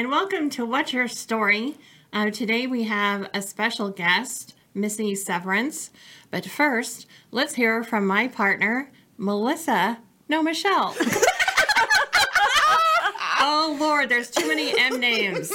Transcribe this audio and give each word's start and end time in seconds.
and 0.00 0.08
welcome 0.08 0.48
to 0.48 0.64
What's 0.64 0.94
Your 0.94 1.08
Story. 1.08 1.76
Uh, 2.10 2.30
today 2.30 2.66
we 2.66 2.84
have 2.84 3.28
a 3.34 3.42
special 3.42 3.90
guest, 3.90 4.54
Missy 4.72 5.14
Severance. 5.14 5.90
But 6.30 6.46
first, 6.46 7.04
let's 7.32 7.52
hear 7.52 7.84
from 7.84 8.06
my 8.06 8.26
partner, 8.26 8.90
Melissa. 9.18 9.98
No, 10.26 10.42
Michelle. 10.42 10.96
oh 13.40 13.76
Lord, 13.78 14.08
there's 14.08 14.30
too 14.30 14.48
many 14.48 14.72
M 14.80 14.98
names. 14.98 15.52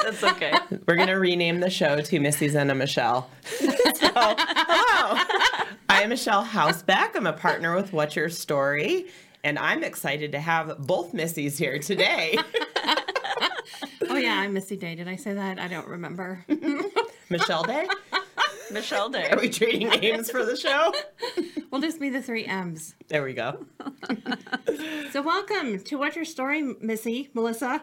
That's 0.00 0.22
okay. 0.22 0.52
We're 0.86 0.94
gonna 0.94 1.18
rename 1.18 1.58
the 1.58 1.70
show 1.70 2.00
to 2.02 2.20
Missy's 2.20 2.54
and 2.54 2.70
a 2.70 2.74
Michelle. 2.76 3.28
so, 3.42 3.66
hello. 4.14 5.20
I 5.88 6.02
am 6.02 6.10
Michelle 6.10 6.44
Housebeck. 6.44 7.16
I'm 7.16 7.26
a 7.26 7.32
partner 7.32 7.74
with 7.74 7.92
What's 7.92 8.14
Your 8.14 8.28
Story, 8.28 9.06
and 9.44 9.58
I'm 9.58 9.82
excited 9.82 10.32
to 10.32 10.40
have 10.40 10.78
both 10.78 11.12
Missies 11.14 11.58
here 11.58 11.78
today. 11.78 12.38
Oh 14.08 14.16
yeah, 14.16 14.34
I'm 14.40 14.52
Missy 14.52 14.76
Day. 14.76 14.94
Did 14.94 15.08
I 15.08 15.16
say 15.16 15.32
that? 15.32 15.58
I 15.58 15.68
don't 15.68 15.86
remember. 15.88 16.44
Michelle 17.30 17.62
Day. 17.62 17.86
Michelle 18.70 19.08
Day. 19.08 19.30
Are 19.30 19.38
we 19.40 19.48
trading 19.48 19.88
names 19.88 20.30
for 20.30 20.44
the 20.44 20.54
show? 20.54 20.92
We'll 21.70 21.80
just 21.80 21.98
be 21.98 22.10
the 22.10 22.20
three 22.20 22.44
M's. 22.44 22.94
There 23.08 23.22
we 23.22 23.32
go. 23.32 23.64
So 25.12 25.22
welcome 25.22 25.82
to 25.84 25.96
What's 25.96 26.16
Your 26.16 26.26
Story, 26.26 26.62
Missy, 26.82 27.30
Melissa. 27.32 27.80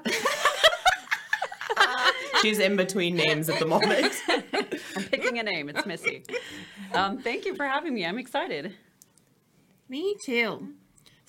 She's 2.41 2.59
in 2.59 2.75
between 2.75 3.15
names 3.15 3.49
at 3.49 3.57
the 3.57 3.65
moment. 3.65 4.13
I'm 4.27 5.03
picking 5.05 5.39
a 5.39 5.43
name. 5.43 5.69
It's 5.69 5.85
Missy. 5.87 6.23
Um, 6.93 7.17
thank 7.17 7.45
you 7.45 7.55
for 7.55 7.65
having 7.65 7.95
me. 7.95 8.05
I'm 8.05 8.19
excited. 8.19 8.75
Me 9.87 10.15
too. 10.23 10.73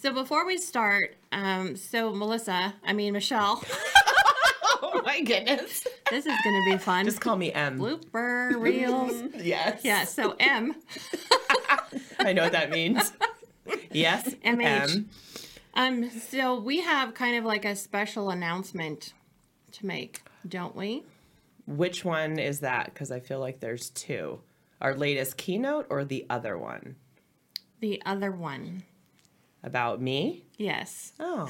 So 0.00 0.14
before 0.14 0.46
we 0.46 0.56
start, 0.56 1.14
um, 1.30 1.76
so 1.76 2.10
Melissa, 2.14 2.74
I 2.82 2.94
mean 2.94 3.12
Michelle, 3.12 3.62
Oh 4.82 5.02
my 5.04 5.20
goodness. 5.20 5.86
this 6.10 6.24
is 6.24 6.32
going 6.42 6.64
to 6.64 6.70
be 6.72 6.78
fun. 6.78 7.04
Just 7.04 7.20
call 7.20 7.36
me 7.36 7.52
M. 7.52 7.78
blooper 7.78 8.58
reels. 8.58 9.22
Yes. 9.34 9.82
Yeah. 9.84 10.04
So 10.04 10.36
M. 10.40 10.74
I 12.18 12.32
know 12.32 12.44
what 12.44 12.52
that 12.52 12.70
means. 12.70 13.12
Yes. 13.90 14.34
MH. 14.36 15.04
Um. 15.74 16.10
So 16.10 16.58
we 16.58 16.80
have 16.80 17.12
kind 17.12 17.36
of 17.36 17.44
like 17.44 17.66
a 17.66 17.76
special 17.76 18.30
announcement 18.30 19.12
to 19.72 19.84
make, 19.86 20.22
don't 20.48 20.74
we? 20.74 21.04
Which 21.66 22.06
one 22.06 22.38
is 22.38 22.60
that? 22.60 22.86
Because 22.86 23.10
I 23.12 23.20
feel 23.20 23.38
like 23.38 23.60
there's 23.60 23.90
two. 23.90 24.40
Our 24.80 24.94
latest 24.94 25.36
keynote 25.36 25.86
or 25.90 26.06
the 26.06 26.24
other 26.30 26.56
one 26.56 26.96
The 27.80 28.00
other 28.06 28.30
one. 28.32 28.84
About 29.62 30.00
me? 30.00 30.44
Yes. 30.56 31.12
Oh. 31.20 31.48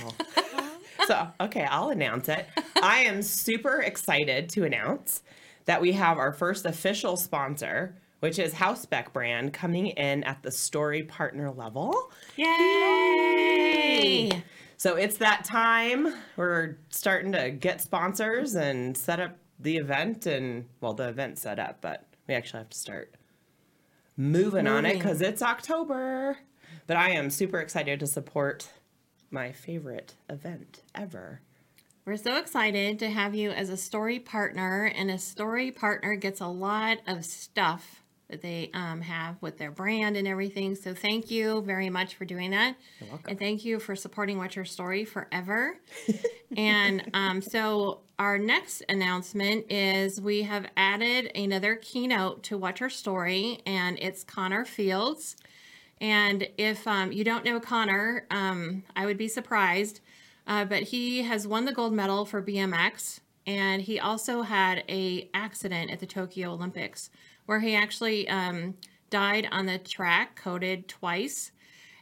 so, 1.06 1.28
okay, 1.40 1.64
I'll 1.64 1.90
announce 1.90 2.28
it. 2.28 2.46
I 2.82 3.00
am 3.00 3.22
super 3.22 3.80
excited 3.82 4.48
to 4.50 4.64
announce 4.64 5.22
that 5.66 5.80
we 5.80 5.92
have 5.92 6.18
our 6.18 6.32
first 6.32 6.66
official 6.66 7.16
sponsor, 7.16 7.96
which 8.20 8.38
is 8.38 8.54
Housebeck 8.54 9.12
brand, 9.12 9.52
coming 9.52 9.88
in 9.88 10.24
at 10.24 10.42
the 10.42 10.50
story 10.50 11.02
partner 11.02 11.50
level. 11.50 12.10
Yay! 12.36 14.30
So 14.76 14.96
it's 14.96 15.18
that 15.18 15.44
time. 15.44 16.14
We're 16.36 16.78
starting 16.88 17.32
to 17.32 17.50
get 17.50 17.80
sponsors 17.80 18.54
and 18.54 18.96
set 18.96 19.20
up 19.20 19.36
the 19.58 19.76
event 19.76 20.26
and 20.26 20.66
well, 20.80 20.94
the 20.94 21.08
event 21.08 21.38
set 21.38 21.58
up, 21.58 21.80
but 21.80 22.06
we 22.26 22.34
actually 22.34 22.60
have 22.60 22.70
to 22.70 22.78
start 22.78 23.14
moving 24.16 24.66
on 24.66 24.86
it 24.86 24.94
because 24.94 25.20
it's 25.20 25.42
October. 25.42 26.38
But 26.86 26.96
I 26.96 27.10
am 27.10 27.30
super 27.30 27.60
excited 27.60 28.00
to 28.00 28.06
support 28.06 28.68
my 29.30 29.52
favorite 29.52 30.14
event 30.28 30.82
ever. 30.94 31.40
We're 32.04 32.16
so 32.16 32.38
excited 32.38 32.98
to 33.00 33.10
have 33.10 33.34
you 33.34 33.50
as 33.50 33.68
a 33.70 33.76
story 33.76 34.18
partner, 34.18 34.86
and 34.96 35.10
a 35.10 35.18
story 35.18 35.70
partner 35.70 36.16
gets 36.16 36.40
a 36.40 36.46
lot 36.46 36.98
of 37.06 37.24
stuff 37.24 38.02
that 38.30 38.42
they 38.42 38.70
um, 38.74 39.00
have 39.02 39.36
with 39.40 39.58
their 39.58 39.70
brand 39.70 40.16
and 40.16 40.26
everything. 40.26 40.74
So 40.76 40.94
thank 40.94 41.30
you 41.30 41.62
very 41.62 41.90
much 41.90 42.14
for 42.14 42.24
doing 42.24 42.50
that. 42.52 42.76
You're 43.00 43.10
welcome. 43.10 43.30
And 43.30 43.38
thank 43.38 43.64
you 43.64 43.78
for 43.80 43.96
supporting 43.96 44.38
What's 44.38 44.56
Your 44.56 44.64
Story 44.64 45.04
forever. 45.04 45.76
and 46.56 47.10
um, 47.12 47.42
so 47.42 48.00
our 48.18 48.38
next 48.38 48.82
announcement 48.88 49.70
is 49.70 50.20
we 50.20 50.42
have 50.42 50.66
added 50.76 51.32
another 51.34 51.74
keynote 51.76 52.44
to 52.44 52.56
What's 52.56 52.80
Your 52.80 52.90
Story, 52.90 53.60
and 53.66 53.98
it's 54.00 54.24
Connor 54.24 54.64
Fields. 54.64 55.36
And 56.00 56.48
if 56.56 56.86
um, 56.86 57.12
you 57.12 57.24
don't 57.24 57.44
know 57.44 57.60
Connor, 57.60 58.26
um, 58.30 58.82
I 58.96 59.06
would 59.06 59.18
be 59.18 59.28
surprised. 59.28 60.00
Uh, 60.46 60.64
but 60.64 60.82
he 60.84 61.22
has 61.22 61.46
won 61.46 61.64
the 61.64 61.72
gold 61.72 61.92
medal 61.92 62.24
for 62.24 62.42
BMX, 62.42 63.20
and 63.46 63.82
he 63.82 64.00
also 64.00 64.42
had 64.42 64.82
a 64.88 65.28
accident 65.32 65.90
at 65.90 66.00
the 66.00 66.06
Tokyo 66.06 66.52
Olympics 66.52 67.10
where 67.46 67.60
he 67.60 67.74
actually 67.74 68.28
um, 68.28 68.74
died 69.10 69.48
on 69.50 69.66
the 69.66 69.78
track, 69.78 70.40
coded 70.40 70.88
twice. 70.88 71.52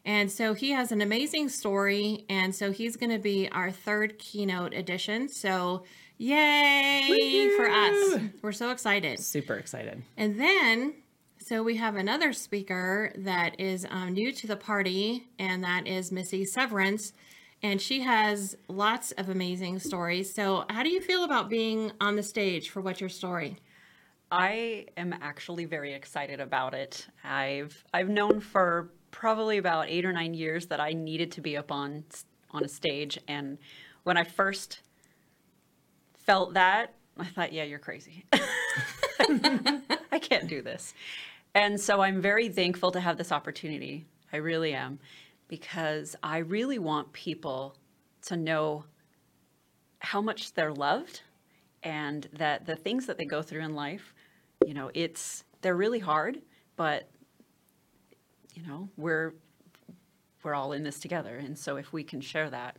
And 0.04 0.30
so 0.30 0.54
he 0.54 0.70
has 0.70 0.92
an 0.92 1.00
amazing 1.00 1.48
story, 1.48 2.24
and 2.30 2.54
so 2.54 2.70
he's 2.70 2.96
going 2.96 3.10
to 3.10 3.18
be 3.18 3.48
our 3.50 3.70
third 3.70 4.18
keynote 4.18 4.72
edition. 4.72 5.28
So 5.28 5.84
yay 6.16 7.50
for 7.56 7.68
us! 7.68 8.20
We're 8.42 8.52
so 8.52 8.70
excited. 8.70 9.20
Super 9.20 9.54
excited. 9.54 10.02
And 10.16 10.40
then, 10.40 10.94
so 11.48 11.62
we 11.62 11.76
have 11.76 11.96
another 11.96 12.34
speaker 12.34 13.10
that 13.16 13.58
is 13.58 13.86
um, 13.88 14.12
new 14.12 14.32
to 14.32 14.46
the 14.46 14.54
party, 14.56 15.28
and 15.38 15.64
that 15.64 15.86
is 15.86 16.12
Missy 16.12 16.44
Severance. 16.44 17.14
And 17.62 17.80
she 17.80 18.02
has 18.02 18.54
lots 18.68 19.12
of 19.12 19.30
amazing 19.30 19.78
stories. 19.78 20.34
So, 20.34 20.66
how 20.68 20.82
do 20.82 20.90
you 20.90 21.00
feel 21.00 21.24
about 21.24 21.48
being 21.48 21.90
on 22.02 22.16
the 22.16 22.22
stage 22.22 22.68
for 22.68 22.82
What's 22.82 23.00
Your 23.00 23.08
Story? 23.08 23.56
I 24.30 24.88
am 24.98 25.14
actually 25.22 25.64
very 25.64 25.94
excited 25.94 26.38
about 26.38 26.74
it. 26.74 27.06
I've 27.24 27.82
I've 27.94 28.10
known 28.10 28.40
for 28.40 28.90
probably 29.10 29.56
about 29.56 29.88
eight 29.88 30.04
or 30.04 30.12
nine 30.12 30.34
years 30.34 30.66
that 30.66 30.80
I 30.80 30.92
needed 30.92 31.32
to 31.32 31.40
be 31.40 31.56
up 31.56 31.72
on 31.72 32.04
on 32.50 32.62
a 32.62 32.68
stage, 32.68 33.18
and 33.26 33.56
when 34.02 34.18
I 34.18 34.24
first 34.24 34.82
felt 36.26 36.52
that, 36.54 36.92
I 37.16 37.24
thought, 37.24 37.54
"Yeah, 37.54 37.64
you're 37.64 37.78
crazy. 37.78 38.26
I 39.18 40.18
can't 40.20 40.46
do 40.46 40.60
this." 40.60 40.92
And 41.54 41.80
so 41.80 42.00
I'm 42.00 42.20
very 42.20 42.48
thankful 42.48 42.90
to 42.92 43.00
have 43.00 43.16
this 43.18 43.32
opportunity. 43.32 44.06
I 44.32 44.36
really 44.36 44.74
am, 44.74 44.98
because 45.48 46.14
I 46.22 46.38
really 46.38 46.78
want 46.78 47.12
people 47.12 47.76
to 48.22 48.36
know 48.36 48.84
how 50.00 50.20
much 50.20 50.52
they're 50.54 50.72
loved 50.72 51.22
and 51.82 52.28
that 52.34 52.66
the 52.66 52.76
things 52.76 53.06
that 53.06 53.18
they 53.18 53.24
go 53.24 53.42
through 53.42 53.62
in 53.62 53.74
life, 53.74 54.14
you 54.66 54.74
know, 54.74 54.90
it's 54.94 55.44
they're 55.62 55.76
really 55.76 55.98
hard, 55.98 56.40
but 56.76 57.08
you 58.54 58.66
know, 58.66 58.88
we're 58.96 59.34
we're 60.42 60.54
all 60.54 60.72
in 60.72 60.82
this 60.84 61.00
together. 61.00 61.36
And 61.36 61.58
so 61.58 61.76
if 61.76 61.92
we 61.92 62.04
can 62.04 62.20
share 62.20 62.50
that, 62.50 62.76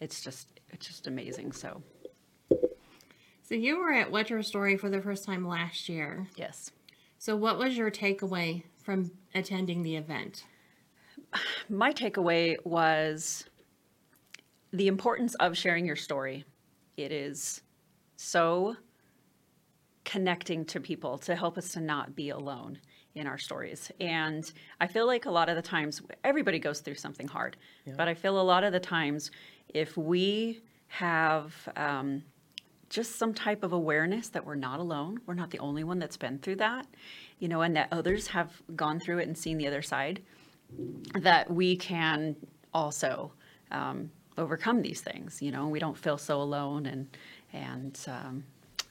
it's 0.00 0.20
just 0.22 0.60
it's 0.70 0.86
just 0.86 1.06
amazing. 1.06 1.52
So, 1.52 1.82
So, 3.42 3.54
you 3.54 3.78
were 3.78 3.92
at 3.92 4.10
What's 4.10 4.30
Your 4.30 4.42
Story 4.42 4.76
for 4.76 4.90
the 4.90 5.00
first 5.00 5.24
time 5.24 5.46
last 5.46 5.88
year. 5.88 6.28
yes. 6.36 6.70
So, 7.20 7.36
what 7.36 7.58
was 7.58 7.76
your 7.76 7.90
takeaway 7.90 8.62
from 8.82 9.10
attending 9.34 9.82
the 9.82 9.94
event? 9.94 10.46
My 11.68 11.92
takeaway 11.92 12.56
was 12.64 13.44
the 14.72 14.88
importance 14.88 15.34
of 15.34 15.54
sharing 15.54 15.84
your 15.84 15.96
story. 15.96 16.46
It 16.96 17.12
is 17.12 17.60
so 18.16 18.74
connecting 20.06 20.64
to 20.64 20.80
people 20.80 21.18
to 21.18 21.36
help 21.36 21.58
us 21.58 21.72
to 21.72 21.80
not 21.80 22.16
be 22.16 22.30
alone 22.30 22.78
in 23.14 23.26
our 23.26 23.36
stories. 23.36 23.92
And 24.00 24.50
I 24.80 24.86
feel 24.86 25.06
like 25.06 25.26
a 25.26 25.30
lot 25.30 25.50
of 25.50 25.56
the 25.56 25.62
times 25.62 26.00
everybody 26.24 26.58
goes 26.58 26.80
through 26.80 26.94
something 26.94 27.28
hard, 27.28 27.58
but 27.98 28.08
I 28.08 28.14
feel 28.14 28.40
a 28.40 28.42
lot 28.42 28.64
of 28.64 28.72
the 28.72 28.80
times 28.80 29.30
if 29.68 29.94
we 29.94 30.62
have 30.86 31.52
um, 31.76 32.22
just 32.90 33.16
some 33.16 33.32
type 33.32 33.62
of 33.62 33.72
awareness 33.72 34.28
that 34.28 34.44
we're 34.44 34.56
not 34.56 34.80
alone, 34.80 35.20
we're 35.24 35.34
not 35.34 35.50
the 35.50 35.60
only 35.60 35.84
one 35.84 35.98
that's 35.98 36.16
been 36.16 36.38
through 36.38 36.56
that, 36.56 36.86
you 37.38 37.48
know, 37.48 37.62
and 37.62 37.74
that 37.76 37.88
others 37.92 38.26
have 38.26 38.60
gone 38.76 38.98
through 39.00 39.18
it 39.18 39.28
and 39.28 39.38
seen 39.38 39.56
the 39.56 39.66
other 39.66 39.80
side, 39.80 40.20
that 41.14 41.50
we 41.50 41.76
can 41.76 42.34
also 42.74 43.32
um, 43.70 44.10
overcome 44.36 44.82
these 44.82 45.00
things. 45.00 45.40
You 45.40 45.52
know, 45.52 45.68
we 45.68 45.78
don't 45.78 45.96
feel 45.96 46.18
so 46.18 46.42
alone, 46.42 46.86
and 46.86 47.16
and 47.52 47.98
um, 48.08 48.44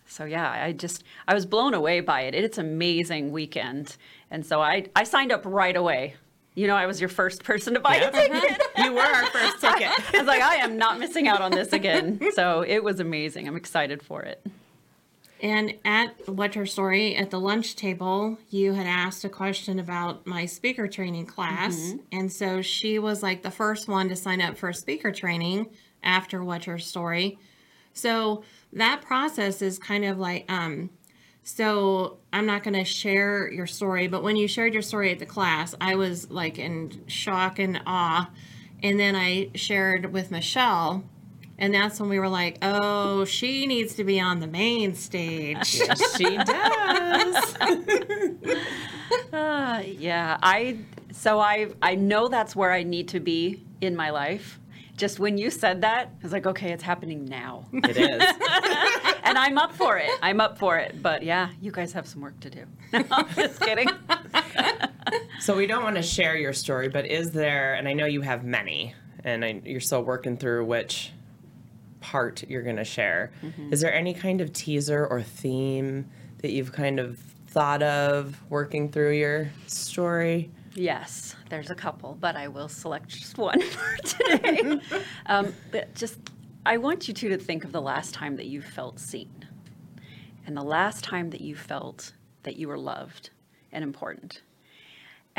so 0.07 0.23
yeah, 0.23 0.49
I 0.49 0.71
just 0.71 1.03
I 1.27 1.33
was 1.33 1.45
blown 1.45 1.73
away 1.73 1.99
by 1.99 2.21
it. 2.21 2.33
It's 2.33 2.57
amazing 2.57 3.31
weekend, 3.31 3.97
and 4.31 4.45
so 4.45 4.61
I 4.61 4.85
I 4.95 5.03
signed 5.03 5.31
up 5.31 5.43
right 5.45 5.75
away. 5.75 6.15
You 6.55 6.67
know, 6.67 6.75
I 6.75 6.85
was 6.85 6.99
your 6.99 7.09
first 7.09 7.43
person 7.43 7.73
to 7.73 7.79
buy 7.79 7.95
a 7.97 8.11
ticket. 8.11 8.61
You 8.89 8.95
were 8.95 9.01
our 9.01 9.25
first 9.27 9.61
ticket. 9.61 9.91
I 10.15 10.17
was 10.17 10.27
like, 10.27 10.41
I 10.41 10.55
am 10.55 10.77
not 10.77 10.99
missing 10.99 11.27
out 11.27 11.41
on 11.41 11.51
this 11.51 11.73
again. 11.73 12.19
So 12.33 12.61
it 12.61 12.83
was 12.83 12.99
amazing. 12.99 13.47
I'm 13.47 13.55
excited 13.55 14.01
for 14.01 14.23
it. 14.23 14.43
And 15.41 15.75
at 15.85 16.27
What's 16.27 16.55
Your 16.55 16.65
Story, 16.65 17.15
at 17.15 17.29
the 17.29 17.39
lunch 17.39 17.75
table, 17.75 18.37
you 18.49 18.73
had 18.73 18.87
asked 18.87 19.23
a 19.23 19.29
question 19.29 19.77
about 19.79 20.25
my 20.25 20.45
speaker 20.45 20.87
training 20.87 21.27
class. 21.27 21.93
And 22.11 22.31
so 22.31 22.61
she 22.61 22.97
was 22.99 23.21
like 23.21 23.43
the 23.43 23.51
first 23.51 23.87
one 23.87 24.09
to 24.09 24.15
sign 24.15 24.41
up 24.41 24.57
for 24.57 24.73
speaker 24.73 25.11
training 25.11 25.67
after 26.03 26.43
What's 26.43 26.65
Your 26.65 26.79
Story. 26.79 27.37
So 27.93 28.43
that 28.73 29.01
process 29.01 29.61
is 29.61 29.77
kind 29.79 30.03
of 30.03 30.17
like, 30.19 30.51
um, 30.51 30.89
so 31.43 32.17
I'm 32.33 32.45
not 32.45 32.63
going 32.63 32.75
to 32.75 32.83
share 32.85 33.51
your 33.51 33.67
story, 33.67 34.07
but 34.07 34.23
when 34.23 34.35
you 34.35 34.47
shared 34.47 34.73
your 34.73 34.83
story 34.83 35.11
at 35.11 35.19
the 35.19 35.25
class, 35.25 35.73
I 35.79 35.95
was 35.95 36.29
like 36.29 36.59
in 36.59 37.03
shock 37.07 37.59
and 37.59 37.81
awe. 37.85 38.29
And 38.81 38.99
then 38.99 39.15
I 39.15 39.49
shared 39.55 40.13
with 40.13 40.31
Michelle, 40.31 41.03
and 41.57 41.73
that's 41.73 41.99
when 41.99 42.09
we 42.09 42.19
were 42.19 42.29
like, 42.29 42.57
oh, 42.61 43.25
she 43.25 43.67
needs 43.67 43.95
to 43.95 44.03
be 44.05 44.19
on 44.19 44.39
the 44.39 44.47
main 44.47 44.95
stage. 44.95 45.81
Yes, 45.89 46.17
she 46.17 46.37
does. 46.37 47.55
Uh, 49.33 49.83
yeah, 49.97 50.37
I 50.41 50.77
so 51.11 51.39
I 51.39 51.67
I 51.81 51.95
know 51.95 52.27
that's 52.27 52.55
where 52.55 52.71
I 52.71 52.83
need 52.83 53.09
to 53.09 53.19
be 53.19 53.63
in 53.81 53.95
my 53.95 54.09
life. 54.11 54.59
Just 54.95 55.19
when 55.19 55.37
you 55.37 55.49
said 55.49 55.81
that, 55.81 56.07
I 56.07 56.23
was 56.23 56.33
like, 56.33 56.45
okay, 56.45 56.71
it's 56.71 56.83
happening 56.83 57.25
now. 57.25 57.65
it 57.71 57.97
is. 57.97 58.21
and 59.23 59.37
I'm 59.37 59.57
up 59.57 59.73
for 59.73 59.97
it. 59.97 60.11
I'm 60.21 60.41
up 60.41 60.57
for 60.57 60.77
it. 60.77 61.01
But 61.01 61.23
yeah, 61.23 61.49
you 61.61 61.71
guys 61.71 61.93
have 61.93 62.05
some 62.05 62.21
work 62.21 62.37
to 62.41 62.49
do. 62.49 62.65
I'm 62.93 63.27
just 63.33 63.61
kidding. 63.61 63.89
So 65.39 65.55
we 65.55 65.67
don't 65.67 65.83
want 65.83 65.95
to 65.95 66.03
share 66.03 66.35
your 66.35 66.53
story, 66.53 66.89
but 66.89 67.05
is 67.05 67.31
there? 67.31 67.75
And 67.75 67.87
I 67.87 67.93
know 67.93 68.05
you 68.05 68.21
have 68.21 68.43
many, 68.43 68.93
and 69.23 69.45
I, 69.45 69.61
you're 69.65 69.79
still 69.79 70.03
working 70.03 70.37
through 70.37 70.65
which 70.65 71.11
part 72.01 72.43
you're 72.47 72.63
going 72.63 72.77
to 72.77 72.83
share. 72.83 73.31
Is 73.71 73.81
there 73.81 73.93
any 73.93 74.13
kind 74.13 74.41
of 74.41 74.53
teaser 74.53 75.05
or 75.05 75.21
theme 75.21 76.09
that 76.39 76.51
you've 76.51 76.71
kind 76.71 76.99
of 76.99 77.19
thought 77.47 77.81
of 77.83 78.41
working 78.49 78.89
through 78.91 79.11
your 79.13 79.49
story? 79.67 80.51
Yes, 80.75 81.35
there's 81.49 81.69
a 81.69 81.75
couple, 81.75 82.17
but 82.19 82.35
I 82.35 82.47
will 82.47 82.69
select 82.69 83.09
just 83.09 83.37
one 83.37 83.61
for 83.61 83.97
today. 83.97 84.79
um, 85.25 85.53
but 85.71 85.93
just, 85.95 86.19
I 86.65 86.77
want 86.77 87.07
you 87.07 87.13
two 87.13 87.29
to 87.29 87.37
think 87.37 87.65
of 87.65 87.71
the 87.71 87.81
last 87.81 88.13
time 88.13 88.35
that 88.37 88.45
you 88.45 88.61
felt 88.61 88.99
seen, 88.99 89.47
and 90.45 90.55
the 90.55 90.63
last 90.63 91.03
time 91.03 91.31
that 91.31 91.41
you 91.41 91.55
felt 91.55 92.13
that 92.43 92.55
you 92.55 92.67
were 92.67 92.77
loved 92.77 93.31
and 93.71 93.83
important. 93.83 94.41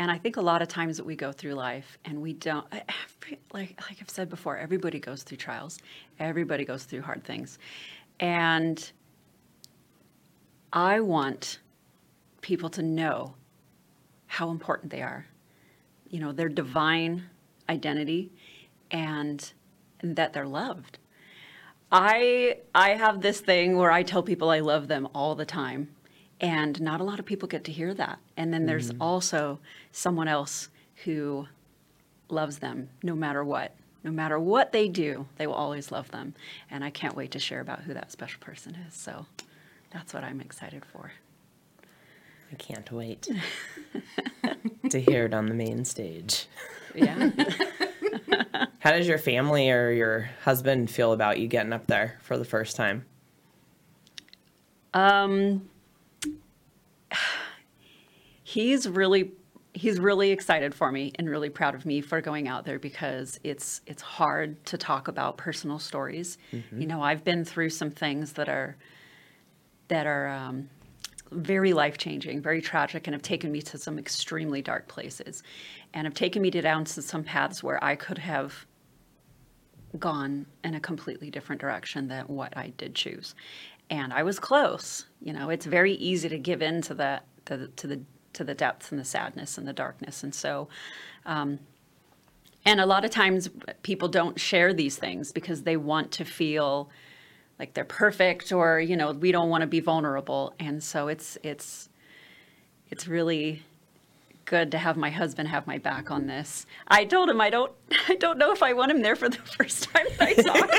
And 0.01 0.09
I 0.09 0.17
think 0.17 0.37
a 0.37 0.41
lot 0.41 0.63
of 0.63 0.67
times 0.67 0.97
that 0.97 1.05
we 1.05 1.15
go 1.15 1.31
through 1.31 1.53
life 1.53 1.99
and 2.05 2.23
we 2.23 2.33
don't, 2.33 2.65
every- 2.71 3.37
like 3.53 3.79
like 3.87 3.97
I've 4.01 4.09
said 4.09 4.29
before, 4.29 4.57
everybody 4.57 4.99
goes 4.99 5.21
through 5.21 5.37
trials, 5.37 5.77
everybody 6.17 6.65
goes 6.65 6.85
through 6.85 7.03
hard 7.03 7.23
things, 7.23 7.59
and 8.19 8.91
I 10.73 11.01
want 11.01 11.59
people 12.41 12.67
to 12.71 12.81
know 12.81 13.35
how 14.25 14.49
important 14.49 14.89
they 14.91 15.03
are, 15.03 15.27
you 16.09 16.19
know, 16.19 16.31
their 16.31 16.49
divine 16.49 17.25
identity 17.69 18.31
and, 18.89 19.53
and 19.99 20.15
that 20.15 20.33
they're 20.33 20.47
loved. 20.47 20.97
I 21.91 22.57
I 22.73 22.95
have 22.95 23.21
this 23.21 23.39
thing 23.39 23.77
where 23.77 23.91
I 23.91 24.01
tell 24.01 24.23
people 24.23 24.49
I 24.49 24.61
love 24.61 24.87
them 24.87 25.07
all 25.13 25.35
the 25.35 25.45
time 25.45 25.89
and 26.41 26.81
not 26.81 26.99
a 26.99 27.03
lot 27.03 27.19
of 27.19 27.25
people 27.25 27.47
get 27.47 27.63
to 27.65 27.71
hear 27.71 27.93
that. 27.93 28.19
And 28.35 28.51
then 28.51 28.65
there's 28.65 28.91
also 28.99 29.59
someone 29.91 30.27
else 30.27 30.69
who 31.05 31.47
loves 32.29 32.57
them 32.57 32.89
no 33.03 33.15
matter 33.15 33.43
what. 33.43 33.75
No 34.03 34.11
matter 34.11 34.39
what 34.39 34.71
they 34.71 34.87
do, 34.87 35.27
they 35.37 35.45
will 35.45 35.53
always 35.53 35.91
love 35.91 36.09
them. 36.09 36.33
And 36.71 36.83
I 36.83 36.89
can't 36.89 37.15
wait 37.15 37.31
to 37.31 37.39
share 37.39 37.61
about 37.61 37.81
who 37.81 37.93
that 37.93 38.11
special 38.11 38.39
person 38.39 38.75
is. 38.87 38.95
So 38.95 39.27
that's 39.91 40.11
what 40.11 40.23
I'm 40.23 40.41
excited 40.41 40.83
for. 40.83 41.11
I 42.51 42.55
can't 42.55 42.91
wait 42.91 43.29
to 44.89 44.99
hear 44.99 45.25
it 45.25 45.35
on 45.35 45.45
the 45.45 45.53
main 45.53 45.85
stage. 45.85 46.47
Yeah. 46.95 47.29
How 48.79 48.91
does 48.91 49.07
your 49.07 49.19
family 49.19 49.69
or 49.69 49.91
your 49.91 50.31
husband 50.43 50.89
feel 50.89 51.13
about 51.13 51.39
you 51.39 51.47
getting 51.47 51.71
up 51.71 51.85
there 51.85 52.17
for 52.23 52.37
the 52.37 52.43
first 52.43 52.75
time? 52.75 53.05
Um, 54.93 55.69
he's 58.51 58.87
really 58.87 59.31
he's 59.73 59.99
really 59.99 60.31
excited 60.31 60.75
for 60.75 60.91
me 60.91 61.13
and 61.15 61.29
really 61.29 61.49
proud 61.49 61.73
of 61.73 61.85
me 61.85 62.01
for 62.01 62.19
going 62.19 62.49
out 62.49 62.65
there 62.65 62.77
because 62.77 63.39
it's 63.43 63.81
it's 63.85 64.01
hard 64.01 64.63
to 64.65 64.77
talk 64.77 65.07
about 65.07 65.37
personal 65.37 65.79
stories. 65.79 66.37
You 66.79 66.87
know, 66.87 67.01
I've 67.01 67.23
been 67.23 67.45
through 67.45 67.69
some 67.69 67.91
things 67.91 68.33
that 68.33 68.49
are 68.49 68.75
that 69.87 70.05
are 70.05 70.27
um, 70.27 70.69
very 71.31 71.71
life 71.71 71.97
changing, 71.97 72.41
very 72.41 72.61
tragic, 72.61 73.07
and 73.07 73.13
have 73.13 73.21
taken 73.21 73.51
me 73.51 73.61
to 73.61 73.77
some 73.77 73.97
extremely 73.97 74.61
dark 74.61 74.89
places, 74.89 75.43
and 75.93 76.05
have 76.05 76.13
taken 76.13 76.41
me 76.41 76.51
to 76.51 76.61
down 76.61 76.83
to 76.85 77.01
some 77.01 77.23
paths 77.23 77.63
where 77.63 77.81
I 77.81 77.95
could 77.95 78.17
have 78.17 78.65
gone 79.99 80.45
in 80.63 80.73
a 80.75 80.79
completely 80.79 81.29
different 81.29 81.61
direction 81.61 82.07
than 82.07 82.25
what 82.25 82.55
I 82.57 82.73
did 82.77 82.95
choose. 82.95 83.35
And 83.89 84.13
I 84.13 84.23
was 84.23 84.39
close. 84.39 85.05
You 85.21 85.33
know, 85.33 85.49
it's 85.49 85.65
very 85.65 85.93
easy 85.93 86.29
to 86.29 86.37
give 86.37 86.61
in 86.61 86.81
to 86.83 86.93
the, 86.93 87.21
the 87.45 87.67
to 87.67 87.87
the 87.87 88.01
to 88.33 88.43
the 88.43 88.53
depths 88.53 88.91
and 88.91 88.99
the 88.99 89.05
sadness 89.05 89.57
and 89.57 89.67
the 89.67 89.73
darkness. 89.73 90.23
And 90.23 90.33
so 90.33 90.67
um, 91.25 91.59
and 92.65 92.79
a 92.79 92.85
lot 92.85 93.03
of 93.05 93.11
times 93.11 93.49
people 93.81 94.07
don't 94.07 94.39
share 94.39 94.73
these 94.73 94.97
things 94.97 95.31
because 95.31 95.63
they 95.63 95.77
want 95.77 96.11
to 96.11 96.25
feel 96.25 96.89
like 97.57 97.73
they're 97.73 97.83
perfect 97.83 98.51
or, 98.51 98.79
you 98.79 98.95
know, 98.95 99.11
we 99.11 99.31
don't 99.31 99.49
want 99.49 99.61
to 99.61 99.67
be 99.67 99.79
vulnerable. 99.79 100.53
And 100.59 100.83
so 100.83 101.07
it's 101.07 101.37
it's 101.43 101.89
it's 102.89 103.07
really 103.07 103.63
good 104.45 104.71
to 104.71 104.77
have 104.77 104.97
my 104.97 105.09
husband 105.09 105.47
have 105.47 105.65
my 105.65 105.77
back 105.77 106.11
on 106.11 106.27
this. 106.27 106.65
I 106.87 107.05
told 107.05 107.29
him 107.29 107.41
I 107.41 107.49
don't 107.49 107.71
I 108.07 108.15
don't 108.15 108.37
know 108.37 108.51
if 108.51 108.61
I 108.61 108.73
want 108.73 108.91
him 108.91 109.01
there 109.01 109.15
for 109.15 109.29
the 109.29 109.37
first 109.57 109.83
time 109.85 110.05
that 110.19 110.27
I 110.27 110.33
talk. 110.33 110.69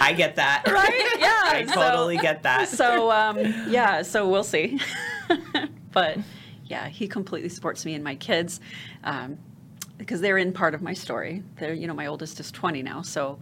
I 0.00 0.12
get 0.12 0.36
that. 0.36 0.64
right? 0.66 1.18
Yeah. 1.18 1.26
I 1.44 1.64
so- 1.66 1.74
totally 1.74 2.16
get 2.16 2.42
that. 2.42 2.68
So 2.68 3.10
um, 3.12 3.38
yeah, 3.68 4.02
so 4.02 4.28
we'll 4.28 4.44
see. 4.44 4.80
but 5.92 6.18
yeah, 6.64 6.88
he 6.88 7.08
completely 7.08 7.48
supports 7.48 7.84
me 7.84 7.94
and 7.94 8.02
my 8.02 8.14
kids 8.14 8.60
um, 9.04 9.38
because 9.98 10.20
they're 10.20 10.38
in 10.38 10.52
part 10.52 10.74
of 10.74 10.82
my 10.82 10.92
story. 10.92 11.42
They're 11.58 11.74
you 11.74 11.86
know 11.86 11.94
my 11.94 12.06
oldest 12.06 12.40
is 12.40 12.50
20 12.50 12.82
now, 12.82 13.02
so 13.02 13.38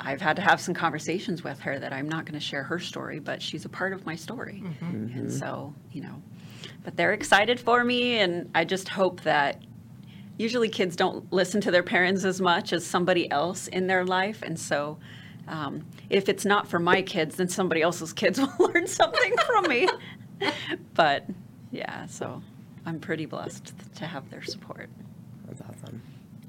I've 0.00 0.20
had 0.20 0.36
to 0.36 0.42
have 0.42 0.60
some 0.60 0.74
conversations 0.74 1.44
with 1.44 1.60
her 1.60 1.78
that 1.78 1.92
I'm 1.92 2.08
not 2.08 2.24
going 2.24 2.34
to 2.34 2.44
share 2.44 2.64
her 2.64 2.78
story, 2.78 3.20
but 3.20 3.40
she's 3.40 3.64
a 3.64 3.68
part 3.68 3.92
of 3.92 4.04
my 4.04 4.16
story, 4.16 4.62
and 5.14 5.32
so 5.32 5.74
you 5.92 6.02
know. 6.02 6.22
But 6.84 6.96
they're 6.96 7.12
excited 7.12 7.60
for 7.60 7.84
me, 7.84 8.18
and 8.18 8.50
I 8.54 8.64
just 8.64 8.88
hope 8.88 9.20
that 9.22 9.62
usually 10.38 10.68
kids 10.68 10.96
don't 10.96 11.32
listen 11.32 11.60
to 11.60 11.70
their 11.70 11.82
parents 11.82 12.24
as 12.24 12.40
much 12.40 12.72
as 12.72 12.84
somebody 12.84 13.30
else 13.30 13.68
in 13.68 13.86
their 13.86 14.04
life 14.04 14.42
and 14.42 14.58
so 14.58 14.98
um, 15.48 15.84
if 16.08 16.28
it's 16.28 16.44
not 16.44 16.66
for 16.66 16.78
my 16.78 17.02
kids 17.02 17.36
then 17.36 17.48
somebody 17.48 17.82
else's 17.82 18.12
kids 18.12 18.40
will 18.58 18.68
learn 18.72 18.86
something 18.86 19.36
from 19.46 19.68
me 19.68 19.88
but 20.94 21.26
yeah 21.70 22.06
so 22.06 22.42
i'm 22.86 22.98
pretty 23.00 23.26
blessed 23.26 23.72
to 23.94 24.06
have 24.06 24.28
their 24.30 24.42
support 24.42 24.90
That's 25.46 25.60
awesome. 25.60 26.02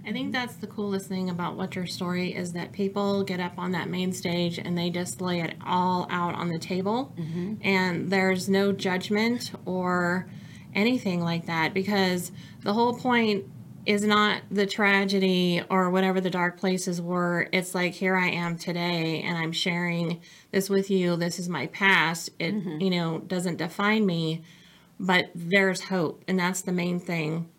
I 0.06 0.12
think 0.12 0.34
that's 0.34 0.56
the 0.56 0.68
coolest 0.68 1.08
thing 1.08 1.30
about 1.30 1.56
What's 1.56 1.78
Your 1.78 1.86
Story 1.86 2.36
is 2.36 2.52
that 2.54 2.74
people 2.74 3.24
get 3.24 3.40
up 3.40 3.58
on 3.58 3.72
that 3.72 3.90
main 3.90 4.12
stage 4.12 4.58
and 4.58 4.78
they 4.78 4.90
just 4.90 5.22
lay 5.22 5.40
it 5.40 5.56
all 5.66 6.08
out 6.10 6.36
on 6.36 6.50
the 6.50 6.60
table. 6.60 7.14
Mm-hmm. 7.18 7.56
And 7.62 8.12
there's 8.12 8.50
no 8.50 8.74
judgment 8.74 9.52
or 9.66 10.28
anything 10.76 11.22
like 11.22 11.46
that 11.46 11.74
because 11.74 12.34
the 12.64 12.74
whole 12.74 12.94
point 12.98 13.46
is 13.86 14.04
not 14.04 14.42
the 14.50 14.66
tragedy 14.66 15.62
or 15.70 15.90
whatever 15.90 16.22
the 16.22 16.30
dark 16.30 16.60
places 16.60 17.02
were. 17.02 17.48
It's 17.52 17.76
like, 17.76 17.94
here 17.94 18.16
I 18.16 18.28
am 18.28 18.58
today 18.58 19.22
and 19.22 19.38
I'm 19.38 19.52
sharing 19.52 20.22
this 20.52 20.70
with 20.70 20.90
you. 20.90 21.16
This 21.16 21.40
is 21.40 21.50
my 21.50 21.68
past. 21.68 22.30
It, 22.40 22.56
mm-hmm. 22.56 22.80
you 22.80 22.90
know, 22.90 23.20
doesn't 23.20 23.58
define 23.58 24.06
me, 24.06 24.44
but 25.00 25.26
there's 25.36 25.82
hope. 25.82 26.24
And 26.28 26.40
that's 26.40 26.62
the 26.62 26.72
main 26.72 27.00
thing 27.00 27.50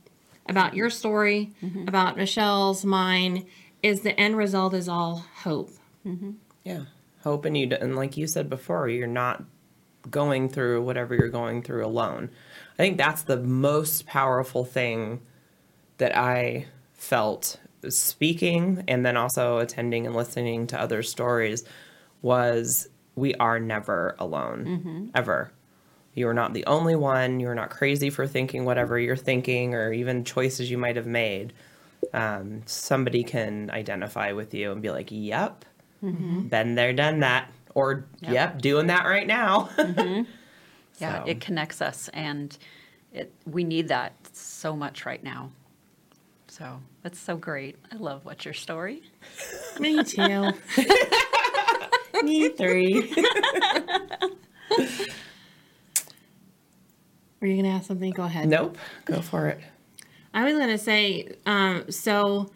about 0.46 0.74
your 0.74 0.90
story, 0.90 1.52
mm-hmm. 1.62 1.88
about 1.88 2.16
Michelle's, 2.16 2.84
mine, 2.84 3.46
is 3.82 4.00
the 4.00 4.18
end 4.18 4.36
result 4.36 4.72
is 4.72 4.88
all 4.88 5.24
hope. 5.42 5.70
Mm-hmm. 6.06 6.32
Yeah. 6.64 6.84
Hope 7.22 7.44
and 7.44 7.56
you, 7.56 7.66
d- 7.66 7.76
and 7.80 7.96
like 7.96 8.16
you 8.16 8.26
said 8.26 8.48
before, 8.48 8.88
you're 8.88 9.06
not 9.06 9.42
going 10.10 10.48
through 10.48 10.82
whatever 10.82 11.14
you're 11.14 11.28
going 11.28 11.62
through 11.62 11.84
alone. 11.84 12.30
I 12.74 12.76
think 12.76 12.98
that's 12.98 13.22
the 13.22 13.38
most 13.38 14.06
powerful 14.06 14.64
thing 14.64 15.20
that 15.98 16.16
I 16.16 16.66
felt 16.94 17.58
speaking 17.88 18.84
and 18.88 19.04
then 19.04 19.16
also 19.16 19.58
attending 19.58 20.06
and 20.06 20.16
listening 20.16 20.66
to 20.68 20.80
other 20.80 21.02
stories 21.02 21.64
was 22.22 22.88
we 23.14 23.34
are 23.34 23.60
never 23.60 24.16
alone, 24.18 24.64
mm-hmm. 24.64 25.06
ever. 25.14 25.52
You 26.14 26.28
are 26.28 26.34
not 26.34 26.54
the 26.54 26.64
only 26.66 26.96
one. 26.96 27.40
You 27.40 27.48
are 27.48 27.54
not 27.54 27.70
crazy 27.70 28.08
for 28.08 28.26
thinking 28.26 28.64
whatever 28.64 28.98
you're 28.98 29.16
thinking 29.16 29.74
or 29.74 29.92
even 29.92 30.24
choices 30.24 30.70
you 30.70 30.78
might 30.78 30.96
have 30.96 31.06
made. 31.06 31.52
Um, 32.12 32.62
somebody 32.66 33.24
can 33.24 33.70
identify 33.70 34.32
with 34.32 34.54
you 34.54 34.72
and 34.72 34.80
be 34.80 34.90
like, 34.90 35.08
yep, 35.10 35.64
mm-hmm. 36.02 36.42
been 36.42 36.74
there, 36.74 36.92
done 36.92 37.20
that. 37.20 37.50
Or, 37.74 38.06
yep, 38.20 38.62
doing 38.62 38.86
that 38.86 39.04
right 39.04 39.26
now. 39.26 39.68
Mm-hmm. 39.76 40.22
yeah 40.98 41.24
So- 41.24 41.30
it 41.30 41.40
connects 41.40 41.80
us 41.80 42.08
and 42.12 42.56
it 43.12 43.32
we 43.46 43.64
need 43.64 43.88
that 43.88 44.12
so 44.32 44.74
much 44.74 45.06
right 45.06 45.22
now 45.22 45.50
So 46.56 46.80
that's 47.02 47.18
so 47.18 47.36
great. 47.36 47.76
I 47.90 47.96
love 47.96 48.24
What's 48.24 48.44
Your 48.44 48.54
Story. 48.54 49.02
Me 49.80 50.04
too. 50.04 50.52
Me 52.22 52.48
three. 52.50 53.12
Were 57.40 57.48
you 57.48 57.56
gonna 57.56 57.74
ask 57.74 57.86
something? 57.88 58.12
Go 58.12 58.22
ahead. 58.22 58.46
nope. 58.48 58.78
Go 59.04 59.20
for 59.20 59.48
it. 59.48 59.58
I 60.32 60.44
was 60.44 60.56
gonna 60.56 60.78
say, 60.78 61.34
um, 61.44 61.90
so 61.90 62.52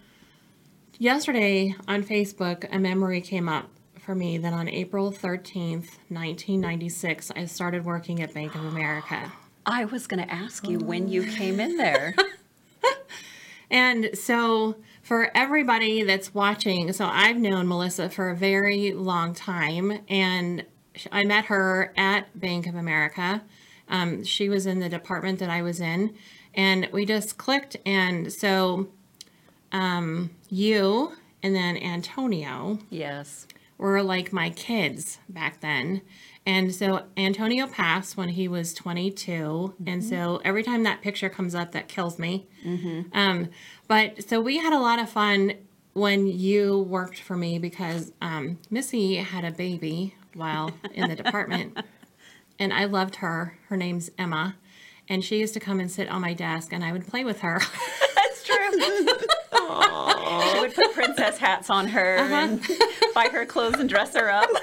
yesterday 0.98 1.74
on 1.88 2.04
Facebook, 2.04 2.72
a 2.72 2.78
memory 2.78 3.20
came 3.20 3.48
up 3.48 3.68
for 3.98 4.14
me 4.14 4.38
that 4.38 4.52
on 4.52 4.68
April 4.68 5.10
thirteenth, 5.10 5.98
nineteen 6.08 6.60
ninety 6.60 6.88
six, 6.88 7.32
I 7.34 7.46
started 7.46 7.84
working 7.84 8.22
at 8.22 8.32
Bank 8.32 8.54
of 8.54 8.64
America. 8.64 9.32
I 9.66 9.86
was 9.86 10.06
going 10.06 10.24
to 10.24 10.32
ask 10.32 10.68
you 10.68 10.78
when 10.78 11.08
you 11.08 11.24
came 11.24 11.58
in 11.58 11.76
there. 11.76 12.14
And 13.70 14.10
so, 14.14 14.76
for 15.02 15.30
everybody 15.34 16.02
that's 16.02 16.34
watching, 16.34 16.92
so 16.92 17.06
I've 17.06 17.36
known 17.36 17.68
Melissa 17.68 18.08
for 18.08 18.30
a 18.30 18.36
very 18.36 18.92
long 18.92 19.34
time, 19.34 20.00
and 20.08 20.64
I 21.12 21.24
met 21.24 21.46
her 21.46 21.92
at 21.96 22.38
Bank 22.38 22.66
of 22.66 22.74
America. 22.74 23.42
Um, 23.88 24.24
she 24.24 24.48
was 24.48 24.66
in 24.66 24.80
the 24.80 24.88
department 24.88 25.38
that 25.38 25.50
I 25.50 25.62
was 25.62 25.80
in, 25.80 26.14
and 26.54 26.88
we 26.92 27.04
just 27.04 27.38
clicked. 27.38 27.76
And 27.84 28.32
so, 28.32 28.88
um, 29.72 30.30
you 30.50 31.12
and 31.42 31.54
then 31.54 31.76
Antonio 31.76 32.78
yes. 32.90 33.46
Were 33.78 34.02
like 34.02 34.32
my 34.32 34.50
kids 34.50 35.18
back 35.28 35.60
then. 35.60 36.02
And 36.44 36.74
so 36.74 37.04
Antonio 37.16 37.66
passed 37.66 38.16
when 38.16 38.30
he 38.30 38.48
was 38.48 38.74
22. 38.74 39.74
And 39.86 40.02
so 40.02 40.40
every 40.44 40.62
time 40.62 40.82
that 40.82 41.00
picture 41.02 41.28
comes 41.28 41.54
up, 41.54 41.72
that 41.72 41.88
kills 41.88 42.18
me. 42.18 42.46
Um, 43.12 43.50
but 43.86 44.28
so 44.28 44.40
we 44.40 44.58
had 44.58 44.72
a 44.72 44.78
lot 44.78 44.98
of 44.98 45.08
fun 45.08 45.52
when 45.92 46.26
you 46.26 46.80
worked 46.88 47.20
for 47.20 47.36
me 47.36 47.58
because 47.58 48.12
um, 48.22 48.58
Missy 48.70 49.16
had 49.16 49.44
a 49.44 49.50
baby 49.50 50.14
while 50.34 50.70
in 50.94 51.08
the 51.08 51.16
department. 51.16 51.78
And 52.60 52.72
I 52.72 52.86
loved 52.86 53.16
her. 53.16 53.56
Her 53.68 53.76
name's 53.76 54.10
Emma. 54.18 54.56
And 55.08 55.24
she 55.24 55.38
used 55.38 55.54
to 55.54 55.60
come 55.60 55.78
and 55.78 55.88
sit 55.88 56.08
on 56.08 56.20
my 56.20 56.34
desk 56.34 56.72
and 56.72 56.84
I 56.84 56.90
would 56.90 57.06
play 57.06 57.22
with 57.22 57.42
her. 57.42 57.60
That's 58.16 58.42
true. 58.42 59.08
She 60.52 60.60
would 60.60 60.74
put 60.74 60.94
princess 60.94 61.38
hats 61.38 61.70
on 61.70 61.88
her 61.88 62.18
uh-huh. 62.18 62.34
and 62.34 62.66
buy 63.14 63.28
her 63.28 63.44
clothes 63.44 63.74
and 63.74 63.88
dress 63.88 64.14
her 64.14 64.30
up. 64.30 64.48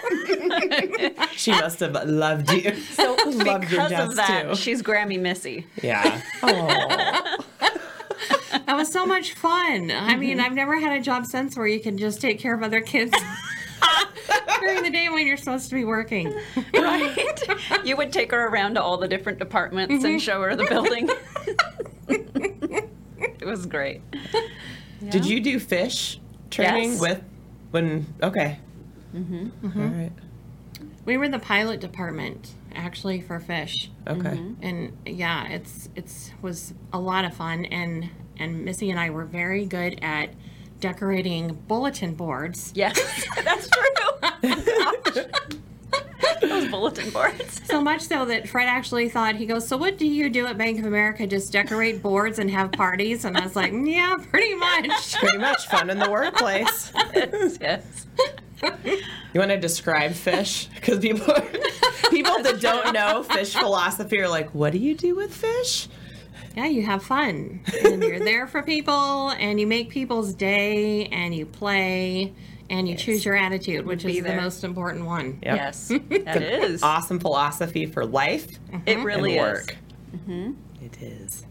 She 1.35 1.51
must 1.51 1.79
have 1.81 1.93
loved 2.05 2.51
you. 2.51 2.75
So 2.75 3.15
Loved 3.25 3.71
your 3.71 3.83
because 3.83 3.89
desk 3.89 4.09
of 4.09 4.15
that, 4.15 4.47
too. 4.49 4.55
she's 4.55 4.81
Grammy 4.81 5.19
Missy. 5.19 5.67
Yeah. 5.81 6.21
Oh. 6.41 7.37
That 8.65 8.75
was 8.75 8.91
so 8.91 9.05
much 9.05 9.33
fun. 9.33 9.91
I 9.91 10.11
mm-hmm. 10.11 10.19
mean, 10.19 10.39
I've 10.39 10.53
never 10.53 10.79
had 10.79 10.97
a 10.97 11.01
job 11.01 11.25
since 11.25 11.55
where 11.55 11.67
you 11.67 11.79
can 11.79 11.97
just 11.97 12.21
take 12.21 12.39
care 12.39 12.55
of 12.55 12.63
other 12.63 12.81
kids 12.81 13.13
during 14.59 14.81
the 14.81 14.89
day 14.89 15.09
when 15.09 15.27
you're 15.27 15.37
supposed 15.37 15.69
to 15.69 15.75
be 15.75 15.85
working. 15.85 16.33
Right? 16.73 17.15
you 17.83 17.95
would 17.97 18.11
take 18.11 18.31
her 18.31 18.47
around 18.47 18.75
to 18.75 18.81
all 18.81 18.97
the 18.97 19.07
different 19.07 19.37
departments 19.39 19.93
and 19.93 20.03
mm-hmm. 20.03 20.17
show 20.17 20.41
her 20.41 20.55
the 20.55 20.65
building. 20.65 21.09
it 23.19 23.45
was 23.45 23.65
great. 23.65 24.01
Did 25.09 25.25
you 25.25 25.39
do 25.39 25.59
fish 25.59 26.19
training 26.49 26.91
Yes. 26.93 27.01
with 27.01 27.23
when? 27.71 28.05
Okay. 28.21 28.59
Mm-hmm. 29.15 29.99
right. 30.01 30.11
We 31.05 31.17
were 31.17 31.29
the 31.29 31.39
pilot 31.39 31.79
department 31.79 32.53
actually 32.73 33.21
for 33.21 33.39
fish. 33.39 33.89
Okay. 34.07 34.39
And 34.61 34.97
yeah, 35.05 35.47
it's 35.47 35.89
it's 35.95 36.31
was 36.41 36.73
a 36.91 36.99
lot 36.99 37.25
of 37.25 37.33
fun 37.33 37.65
and 37.65 38.09
and 38.37 38.65
Missy 38.65 38.89
and 38.89 38.99
I 38.99 39.09
were 39.09 39.25
very 39.25 39.65
good 39.65 39.99
at 40.01 40.29
decorating 40.79 41.53
bulletin 41.67 42.15
boards. 42.15 42.71
Yes, 42.75 42.99
that's 43.43 43.69
true. 43.69 45.23
Those 46.41 46.69
bulletin 46.69 47.09
boards. 47.11 47.61
So 47.65 47.81
much 47.81 48.01
so 48.01 48.25
that 48.25 48.47
Fred 48.47 48.67
actually 48.67 49.09
thought 49.09 49.35
he 49.35 49.45
goes, 49.45 49.67
"So 49.67 49.77
what 49.77 49.97
do 49.97 50.07
you 50.07 50.29
do 50.29 50.45
at 50.47 50.57
Bank 50.57 50.79
of 50.79 50.85
America? 50.85 51.25
Just 51.27 51.51
decorate 51.51 52.01
boards 52.01 52.39
and 52.39 52.49
have 52.51 52.71
parties?" 52.71 53.25
And 53.25 53.37
I 53.37 53.43
was 53.43 53.55
like, 53.55 53.71
mm, 53.71 53.89
"Yeah, 53.91 54.17
pretty 54.31 54.55
much." 54.55 55.15
Pretty 55.19 55.37
much 55.37 55.67
fun 55.67 55.89
in 55.89 55.99
the 55.99 56.09
workplace. 56.09 56.91
yes. 57.61 58.05
You 59.33 59.39
want 59.39 59.51
to 59.51 59.57
describe 59.57 60.13
fish? 60.13 60.67
Because 60.75 60.99
people, 60.99 61.33
people 62.09 62.41
that 62.43 62.59
don't 62.59 62.93
know 62.93 63.23
fish 63.23 63.53
philosophy 63.53 64.19
are 64.19 64.29
like, 64.29 64.53
"What 64.53 64.73
do 64.73 64.79
you 64.79 64.95
do 64.95 65.15
with 65.15 65.33
fish?" 65.33 65.87
Yeah, 66.55 66.67
you 66.67 66.83
have 66.83 67.03
fun. 67.03 67.59
And 67.83 68.01
you're 68.01 68.19
there 68.19 68.47
for 68.47 68.63
people 68.63 69.29
and 69.31 69.59
you 69.59 69.67
make 69.67 69.89
people's 69.89 70.33
day 70.33 71.07
and 71.07 71.35
you 71.35 71.45
play 71.45 72.33
and 72.69 72.87
you 72.87 72.95
choose 72.95 73.23
your 73.23 73.35
attitude, 73.35 73.85
which 73.85 74.03
Be 74.03 74.17
is 74.17 74.23
the 74.23 74.35
most 74.35 74.63
important 74.63 75.05
one. 75.05 75.39
Yep. 75.43 75.55
Yes, 75.55 75.87
that 76.09 76.41
is. 76.41 76.81
Awesome 76.83 77.19
philosophy 77.19 77.85
for 77.85 78.05
life 78.05 78.47
It 78.85 78.99
really 78.99 79.37
and 79.37 79.57
is. 79.57 79.67
work. 79.67 79.77
It 80.81 81.01
is. 81.01 81.45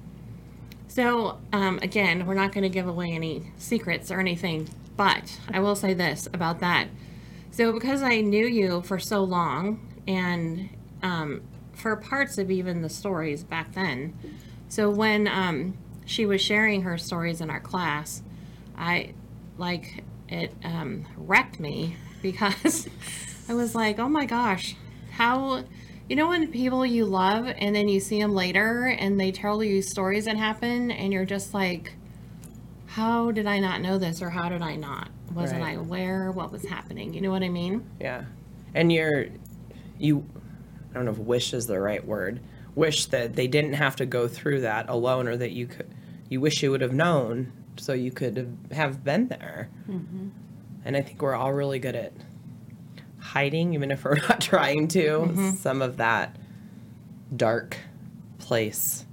So, 0.88 1.38
um, 1.52 1.78
again, 1.82 2.24
we're 2.26 2.34
not 2.34 2.52
going 2.52 2.62
to 2.62 2.68
give 2.68 2.86
away 2.86 3.12
any 3.12 3.50
secrets 3.56 4.10
or 4.10 4.20
anything, 4.20 4.68
but 4.96 5.38
I 5.52 5.60
will 5.60 5.74
say 5.74 5.92
this 5.92 6.28
about 6.32 6.60
that. 6.60 6.88
So, 7.50 7.72
because 7.72 8.02
I 8.02 8.20
knew 8.20 8.46
you 8.46 8.82
for 8.82 8.98
so 8.98 9.22
long, 9.24 9.80
and 10.06 10.68
um, 11.02 11.42
for 11.72 11.96
parts 11.96 12.38
of 12.38 12.50
even 12.50 12.82
the 12.82 12.88
stories 12.88 13.42
back 13.42 13.72
then, 13.74 14.16
so 14.68 14.88
when 14.90 15.26
um, 15.28 15.76
she 16.04 16.26
was 16.26 16.40
sharing 16.40 16.82
her 16.82 16.96
stories 16.98 17.40
in 17.40 17.50
our 17.50 17.60
class, 17.60 18.22
I 18.76 19.14
like 19.58 20.04
it 20.28 20.52
um, 20.64 21.06
wrecked 21.16 21.60
me 21.60 21.96
because 22.22 22.88
I 23.48 23.54
was 23.54 23.74
like, 23.74 23.98
oh 23.98 24.08
my 24.08 24.26
gosh, 24.26 24.74
how 25.12 25.64
you 26.08 26.16
know 26.16 26.28
when 26.28 26.50
people 26.50 26.84
you 26.84 27.04
love 27.06 27.46
and 27.46 27.74
then 27.74 27.88
you 27.88 28.00
see 28.00 28.20
them 28.20 28.34
later 28.34 28.86
and 28.86 29.18
they 29.18 29.32
tell 29.32 29.62
you 29.62 29.80
stories 29.82 30.26
that 30.26 30.36
happen 30.36 30.90
and 30.90 31.12
you're 31.12 31.24
just 31.24 31.54
like, 31.54 31.94
how 32.86 33.30
did 33.30 33.46
I 33.46 33.58
not 33.58 33.80
know 33.80 33.98
this 33.98 34.22
or 34.22 34.30
how 34.30 34.48
did 34.48 34.62
I 34.62 34.76
not? 34.76 35.08
Wasn't 35.34 35.60
Right. 35.60 35.70
I 35.70 35.80
aware 35.80 36.30
what 36.30 36.52
was 36.52 36.64
happening? 36.64 37.12
You 37.14 37.20
know 37.22 37.30
what 37.30 37.42
I 37.42 37.48
mean? 37.48 37.84
Yeah. 38.00 38.24
And 38.74 38.92
you're, 38.92 39.26
you, 39.98 40.24
I 40.90 40.94
don't 40.94 41.06
know 41.06 41.10
if 41.10 41.18
wish 41.18 41.52
is 41.52 41.66
the 41.66 41.80
right 41.80 42.04
word. 42.04 42.40
Wish 42.74 43.06
that 43.06 43.34
they 43.34 43.46
didn't 43.46 43.74
have 43.74 43.96
to 43.96 44.06
go 44.06 44.28
through 44.28 44.60
that 44.60 44.88
alone, 44.88 45.26
or 45.26 45.36
that 45.36 45.52
you 45.52 45.66
could, 45.66 45.92
you 46.28 46.40
wish 46.40 46.62
you 46.62 46.70
would 46.70 46.80
have 46.80 46.92
known, 46.92 47.52
so 47.76 47.92
you 47.92 48.10
could 48.10 48.36
have- 48.72 49.04
been 49.04 49.28
there. 49.28 49.68
Mm-hmm. 49.88 50.28
And 50.84 50.96
I 50.96 51.02
think 51.02 51.22
we're 51.22 51.34
all 51.34 51.52
really 51.52 51.78
good 51.78 51.94
at 51.94 52.12
hiding, 53.18 53.74
even 53.74 53.90
if 53.90 54.04
we're 54.04 54.16
not 54.28 54.40
trying 54.40 54.88
to, 54.88 55.06
mm-hmm. 55.06 55.50
some 55.52 55.82
of 55.82 55.96
that 55.96 56.36
dark 57.34 57.76
place 58.38 59.06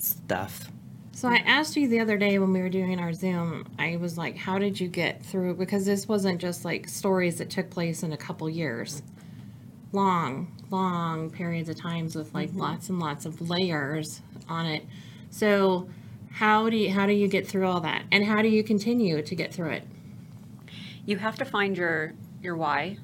stuff. 0.00 0.70
So 1.12 1.28
I 1.28 1.36
asked 1.36 1.76
you 1.76 1.88
the 1.88 2.00
other 2.00 2.18
day 2.18 2.38
when 2.38 2.52
we 2.52 2.60
were 2.60 2.68
doing 2.68 3.00
our 3.00 3.14
Zoom, 3.14 3.66
I 3.78 3.96
was 3.96 4.18
like, 4.18 4.36
how 4.36 4.58
did 4.58 4.78
you 4.78 4.88
get 4.88 5.24
through? 5.24 5.54
Because 5.54 5.86
this 5.86 6.06
wasn't 6.06 6.40
just 6.40 6.64
like 6.64 6.88
stories 6.88 7.38
that 7.38 7.48
took 7.48 7.70
place 7.70 8.02
in 8.02 8.12
a 8.12 8.16
couple 8.16 8.50
years. 8.50 9.02
Long, 9.92 10.52
long 10.70 11.30
periods 11.30 11.68
of 11.68 11.76
times 11.76 12.14
with 12.14 12.34
like 12.34 12.50
mm-hmm. 12.50 12.60
lots 12.60 12.88
and 12.88 12.98
lots 12.98 13.24
of 13.24 13.40
layers 13.40 14.20
on 14.48 14.66
it. 14.66 14.84
So 15.30 15.88
how 16.34 16.68
do 16.68 16.76
you 16.76 16.92
how 16.92 17.06
do 17.06 17.12
you 17.12 17.28
get 17.28 17.46
through 17.46 17.66
all 17.66 17.80
that? 17.80 18.02
And 18.10 18.24
how 18.24 18.42
do 18.42 18.48
you 18.48 18.64
continue 18.64 19.22
to 19.22 19.34
get 19.34 19.54
through 19.54 19.70
it? 19.70 19.84
You 21.06 21.16
have 21.18 21.36
to 21.36 21.44
find 21.44 21.76
your 21.76 22.12
your 22.42 22.56
why. 22.56 22.98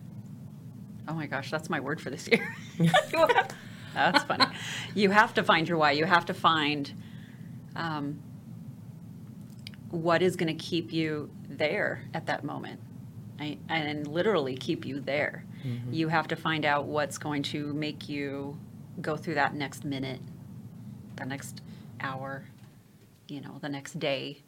Oh 1.06 1.14
my 1.14 1.26
gosh, 1.26 1.50
that's 1.50 1.70
my 1.70 1.80
word 1.80 2.00
for 2.00 2.10
this 2.10 2.28
year. 2.28 2.54
That's 3.94 4.22
funny. 4.24 4.46
You 4.94 5.10
have 5.10 5.34
to 5.34 5.42
find 5.42 5.68
your 5.68 5.76
why. 5.78 5.92
You 5.92 6.04
have 6.04 6.26
to 6.26 6.34
find 6.34 6.92
um, 7.74 8.20
what 9.90 10.22
is 10.22 10.36
going 10.36 10.56
to 10.56 10.64
keep 10.64 10.92
you 10.92 11.30
there 11.48 12.04
at 12.14 12.26
that 12.26 12.44
moment, 12.44 12.80
right? 13.40 13.58
and 13.68 14.06
literally 14.06 14.56
keep 14.56 14.84
you 14.86 15.00
there. 15.00 15.44
You 15.90 16.08
have 16.08 16.28
to 16.28 16.36
find 16.36 16.64
out 16.64 16.86
what's 16.86 17.18
going 17.18 17.42
to 17.44 17.72
make 17.74 18.08
you 18.08 18.58
go 19.00 19.16
through 19.16 19.34
that 19.34 19.54
next 19.54 19.84
minute, 19.84 20.20
the 21.16 21.26
next 21.26 21.60
hour, 22.00 22.44
you 23.30 23.40
know, 23.40 23.58
the 23.60 23.68
next 23.68 23.98
day. 23.98 24.42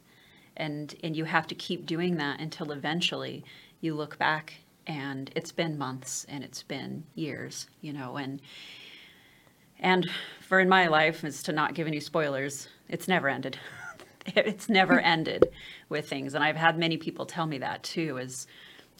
And 0.55 0.93
and 1.03 1.15
you 1.15 1.25
have 1.25 1.47
to 1.47 1.55
keep 1.55 1.85
doing 1.85 2.17
that 2.17 2.39
until 2.39 2.71
eventually 2.71 3.43
you 3.81 3.95
look 3.95 4.17
back 4.19 4.53
and 4.87 5.31
it's 5.35 5.51
been 5.51 5.77
months 5.77 6.25
and 6.29 6.43
it's 6.43 6.63
been 6.63 7.03
years 7.15 7.67
you 7.81 7.93
know 7.93 8.17
and 8.17 8.41
and 9.79 10.09
for 10.41 10.59
in 10.59 10.69
my 10.69 10.87
life 10.87 11.23
is 11.23 11.43
to 11.43 11.51
not 11.51 11.73
give 11.73 11.87
any 11.87 11.99
spoilers 11.99 12.67
it's 12.89 13.07
never 13.07 13.29
ended. 13.29 13.57
It's 14.25 14.69
never 14.69 14.99
ended 15.13 15.49
with 15.89 16.07
things. 16.07 16.33
And 16.33 16.41
i've 16.41 16.55
had 16.55 16.77
many 16.77 16.95
people 16.95 17.25
tell 17.25 17.45
me 17.45 17.57
that 17.57 17.83
too 17.83 18.17
is 18.17 18.47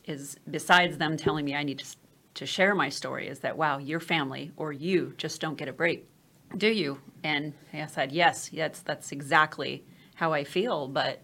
is 0.06 0.38
besides 0.52 0.98
them 0.98 1.16
telling 1.16 1.46
me 1.46 1.56
i 1.56 1.64
need 1.64 1.80
to 1.80 1.96
to 2.34 2.46
share 2.46 2.76
my 2.76 2.90
story 2.90 3.30
is 3.30 3.40
that 3.40 3.58
wow 3.58 3.78
your 3.78 4.02
family 4.02 4.52
or 4.58 4.74
you 4.74 5.14
just 5.18 5.40
don't 5.40 5.58
get 5.58 5.70
a 5.70 5.74
break 5.74 6.06
do 6.58 6.68
you 6.68 7.00
and 7.24 7.54
i 7.74 7.86
said 7.86 8.12
yes 8.12 8.50
that's 8.54 8.82
that's 8.82 9.12
exactly 9.12 9.84
how 10.16 10.34
I 10.34 10.44
feel, 10.44 10.88
but 10.88 11.22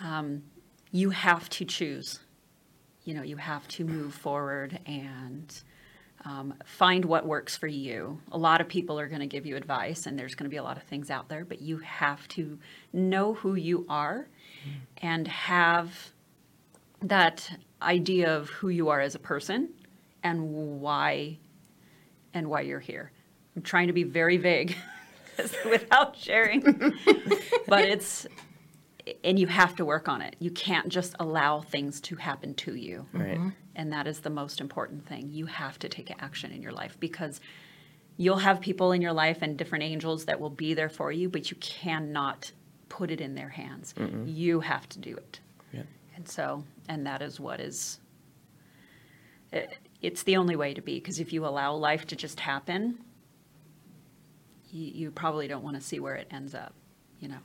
um, 0.00 0.42
you 0.90 1.10
have 1.10 1.48
to 1.50 1.64
choose. 1.64 2.20
You 3.04 3.14
know, 3.14 3.22
you 3.22 3.36
have 3.36 3.66
to 3.68 3.84
move 3.84 4.14
forward 4.14 4.78
and 4.86 5.52
um, 6.24 6.54
find 6.64 7.04
what 7.04 7.26
works 7.26 7.56
for 7.56 7.66
you. 7.66 8.20
A 8.32 8.38
lot 8.38 8.60
of 8.60 8.68
people 8.68 8.98
are 8.98 9.08
going 9.08 9.20
to 9.20 9.26
give 9.26 9.44
you 9.44 9.56
advice, 9.56 10.06
and 10.06 10.18
there's 10.18 10.34
going 10.34 10.44
to 10.44 10.50
be 10.50 10.56
a 10.56 10.62
lot 10.62 10.76
of 10.76 10.84
things 10.84 11.10
out 11.10 11.28
there, 11.28 11.44
but 11.44 11.60
you 11.60 11.78
have 11.78 12.26
to 12.28 12.58
know 12.92 13.34
who 13.34 13.56
you 13.56 13.84
are 13.88 14.28
and 14.98 15.28
have 15.28 16.12
that 17.02 17.58
idea 17.82 18.34
of 18.34 18.48
who 18.48 18.70
you 18.70 18.88
are 18.88 19.00
as 19.00 19.14
a 19.14 19.18
person 19.18 19.68
and 20.22 20.80
why 20.80 21.36
and 22.34 22.50
why 22.50 22.62
you're 22.62 22.80
here. 22.80 23.10
I'm 23.56 23.62
trying 23.62 23.86
to 23.86 23.92
be 23.92 24.02
very 24.02 24.36
vague 24.36 24.76
without 25.64 26.16
sharing, 26.16 26.60
but 27.66 27.84
it's 27.84 28.26
and 29.22 29.38
you 29.38 29.46
have 29.46 29.76
to 29.76 29.84
work 29.84 30.08
on 30.08 30.22
it. 30.22 30.34
You 30.38 30.50
can't 30.50 30.88
just 30.88 31.14
allow 31.20 31.60
things 31.60 32.00
to 32.02 32.16
happen 32.16 32.54
to 32.54 32.74
you. 32.74 33.06
Right. 33.12 33.36
Mm-hmm. 33.36 33.48
And 33.76 33.92
that 33.92 34.06
is 34.06 34.20
the 34.20 34.30
most 34.30 34.60
important 34.60 35.06
thing. 35.06 35.30
You 35.30 35.46
have 35.46 35.78
to 35.80 35.88
take 35.88 36.10
action 36.22 36.52
in 36.52 36.62
your 36.62 36.72
life 36.72 36.96
because 37.00 37.40
you'll 38.16 38.38
have 38.38 38.60
people 38.60 38.92
in 38.92 39.02
your 39.02 39.12
life 39.12 39.38
and 39.42 39.58
different 39.58 39.84
angels 39.84 40.24
that 40.26 40.40
will 40.40 40.50
be 40.50 40.72
there 40.72 40.88
for 40.88 41.12
you, 41.12 41.28
but 41.28 41.50
you 41.50 41.56
cannot 41.58 42.52
put 42.88 43.10
it 43.10 43.20
in 43.20 43.34
their 43.34 43.48
hands. 43.48 43.94
You 44.24 44.60
have 44.60 44.88
to 44.90 44.98
do 44.98 45.16
it. 45.16 45.40
Yeah. 45.72 45.82
And 46.14 46.26
so, 46.26 46.64
and 46.88 47.06
that 47.06 47.20
is 47.20 47.40
what 47.40 47.60
is, 47.60 47.98
it, 49.52 49.76
it's 50.04 50.22
the 50.24 50.36
only 50.36 50.54
way 50.54 50.74
to 50.74 50.82
be 50.82 50.96
because 50.96 51.18
if 51.18 51.32
you 51.32 51.46
allow 51.46 51.74
life 51.74 52.06
to 52.08 52.14
just 52.14 52.38
happen, 52.38 52.98
you, 54.70 54.84
you 54.84 55.10
probably 55.10 55.48
don't 55.48 55.64
want 55.64 55.76
to 55.76 55.82
see 55.82 55.98
where 55.98 56.14
it 56.14 56.28
ends 56.30 56.54
up, 56.54 56.74
you 57.20 57.28
know? 57.28 57.38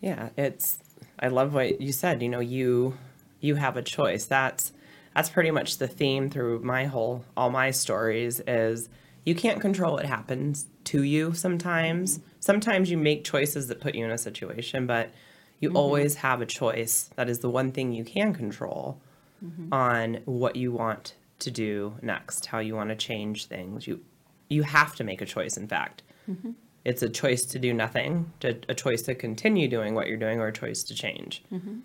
Yeah, 0.00 0.28
it's 0.36 0.78
I 1.18 1.26
love 1.28 1.52
what 1.52 1.80
you 1.80 1.90
said, 1.90 2.22
you 2.22 2.28
know, 2.28 2.38
you 2.38 2.96
you 3.40 3.56
have 3.56 3.76
a 3.76 3.82
choice. 3.82 4.26
That's 4.26 4.72
that's 5.16 5.28
pretty 5.28 5.50
much 5.50 5.78
the 5.78 5.88
theme 5.88 6.30
through 6.30 6.60
my 6.60 6.84
whole 6.84 7.24
all 7.36 7.50
my 7.50 7.72
stories 7.72 8.40
is 8.46 8.88
you 9.24 9.34
can't 9.34 9.60
control 9.60 9.94
what 9.94 10.06
happens 10.06 10.66
to 10.84 11.02
you 11.02 11.34
sometimes. 11.34 12.18
Mm-hmm. 12.18 12.28
Sometimes 12.38 12.90
you 12.92 12.96
make 12.96 13.24
choices 13.24 13.66
that 13.68 13.80
put 13.80 13.96
you 13.96 14.04
in 14.04 14.12
a 14.12 14.18
situation, 14.18 14.86
but 14.86 15.10
you 15.58 15.70
mm-hmm. 15.70 15.78
always 15.78 16.14
have 16.16 16.40
a 16.40 16.46
choice. 16.46 17.10
That 17.16 17.28
is 17.28 17.40
the 17.40 17.50
one 17.50 17.72
thing 17.72 17.92
you 17.92 18.04
can 18.04 18.34
control 18.34 19.00
mm-hmm. 19.44 19.74
on 19.74 20.20
what 20.26 20.54
you 20.54 20.70
want 20.70 21.14
to 21.44 21.50
do 21.50 21.94
next, 22.02 22.46
how 22.46 22.58
you 22.58 22.74
want 22.74 22.90
to 22.90 22.96
change 22.96 23.46
things. 23.46 23.86
You 23.86 24.00
you 24.48 24.62
have 24.62 24.94
to 24.96 25.04
make 25.04 25.22
a 25.22 25.26
choice 25.26 25.56
in 25.56 25.66
fact. 25.68 26.02
Mm-hmm. 26.30 26.52
It's 26.84 27.02
a 27.02 27.08
choice 27.08 27.44
to 27.46 27.58
do 27.58 27.72
nothing, 27.72 28.30
to, 28.40 28.58
a 28.68 28.74
choice 28.74 29.00
to 29.02 29.14
continue 29.14 29.68
doing 29.68 29.94
what 29.94 30.06
you're 30.06 30.18
doing, 30.18 30.38
or 30.40 30.48
a 30.48 30.52
choice 30.52 30.82
to 30.84 30.94
change. 30.94 31.42
Mm-hmm. 31.50 31.78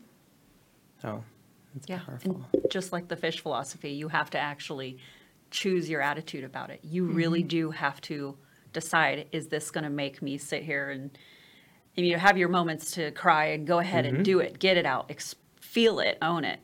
So 1.01 1.23
it's 1.75 1.87
Yeah, 1.87 1.99
powerful. 2.05 2.45
and 2.53 2.65
just 2.69 2.91
like 2.91 3.07
the 3.07 3.15
fish 3.15 3.39
philosophy, 3.39 3.91
you 3.91 4.09
have 4.09 4.29
to 4.31 4.37
actually 4.37 4.97
choose 5.51 5.89
your 5.89 6.01
attitude 6.01 6.43
about 6.43 6.69
it. 6.69 6.81
You 6.83 7.05
really 7.05 7.39
mm-hmm. 7.39 7.47
do 7.47 7.71
have 7.71 8.01
to 8.01 8.37
decide: 8.73 9.27
is 9.31 9.47
this 9.47 9.71
going 9.71 9.85
to 9.85 9.89
make 9.89 10.21
me 10.21 10.37
sit 10.37 10.63
here 10.63 10.89
and, 10.89 11.17
and 11.95 12.05
you 12.05 12.17
have 12.17 12.37
your 12.37 12.49
moments 12.49 12.91
to 12.91 13.11
cry 13.11 13.45
and 13.45 13.65
go 13.65 13.79
ahead 13.79 14.05
and 14.05 14.25
do 14.25 14.39
it, 14.39 14.59
get 14.59 14.75
it 14.77 14.85
out, 14.85 15.05
ex- 15.09 15.35
feel 15.61 15.99
it, 15.99 16.17
own 16.21 16.43
it. 16.43 16.59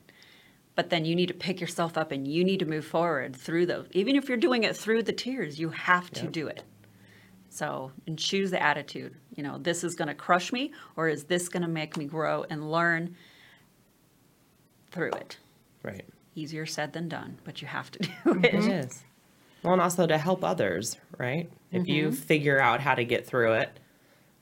But 0.76 0.90
then 0.90 1.04
you 1.04 1.16
need 1.16 1.26
to 1.28 1.34
pick 1.34 1.60
yourself 1.60 1.98
up 1.98 2.12
and 2.12 2.28
you 2.28 2.44
need 2.44 2.60
to 2.60 2.66
move 2.66 2.84
forward 2.84 3.34
through 3.34 3.66
those. 3.66 3.88
Even 3.92 4.14
if 4.14 4.28
you're 4.28 4.36
doing 4.38 4.62
it 4.62 4.76
through 4.76 5.02
the 5.02 5.12
tears, 5.12 5.58
you 5.58 5.70
have 5.70 6.10
to 6.12 6.24
Yep. 6.24 6.32
do 6.32 6.46
it. 6.46 6.62
So, 7.48 7.90
and 8.06 8.18
choose 8.18 8.50
the 8.50 8.62
attitude. 8.62 9.14
You 9.34 9.42
know, 9.42 9.56
this 9.58 9.82
is 9.82 9.94
going 9.94 10.08
to 10.08 10.14
crush 10.14 10.52
me, 10.52 10.72
or 10.94 11.08
is 11.08 11.24
this 11.24 11.48
going 11.48 11.62
to 11.62 11.68
make 11.68 11.96
me 11.96 12.04
grow 12.04 12.44
and 12.50 12.70
learn 12.70 13.16
through 14.90 15.12
it? 15.12 15.38
Right. 15.82 16.04
easier 16.34 16.66
said 16.66 16.92
than 16.92 17.08
done, 17.08 17.38
but 17.44 17.62
you 17.62 17.68
have 17.68 17.90
to 17.92 17.98
do 18.00 18.08
mm-hmm. 18.26 18.44
It 18.44 18.54
it. 18.54 18.84
is. 18.84 19.02
Well, 19.62 19.72
and 19.72 19.80
also 19.80 20.06
to 20.06 20.18
help 20.18 20.44
others, 20.44 20.98
right? 21.16 21.50
If 21.72 21.88
you 21.88 22.08
mm-hmm. 22.08 22.14
figure 22.14 22.60
out 22.60 22.80
how 22.80 22.94
to 22.94 23.04
get 23.04 23.26
through 23.26 23.54
it, 23.54 23.80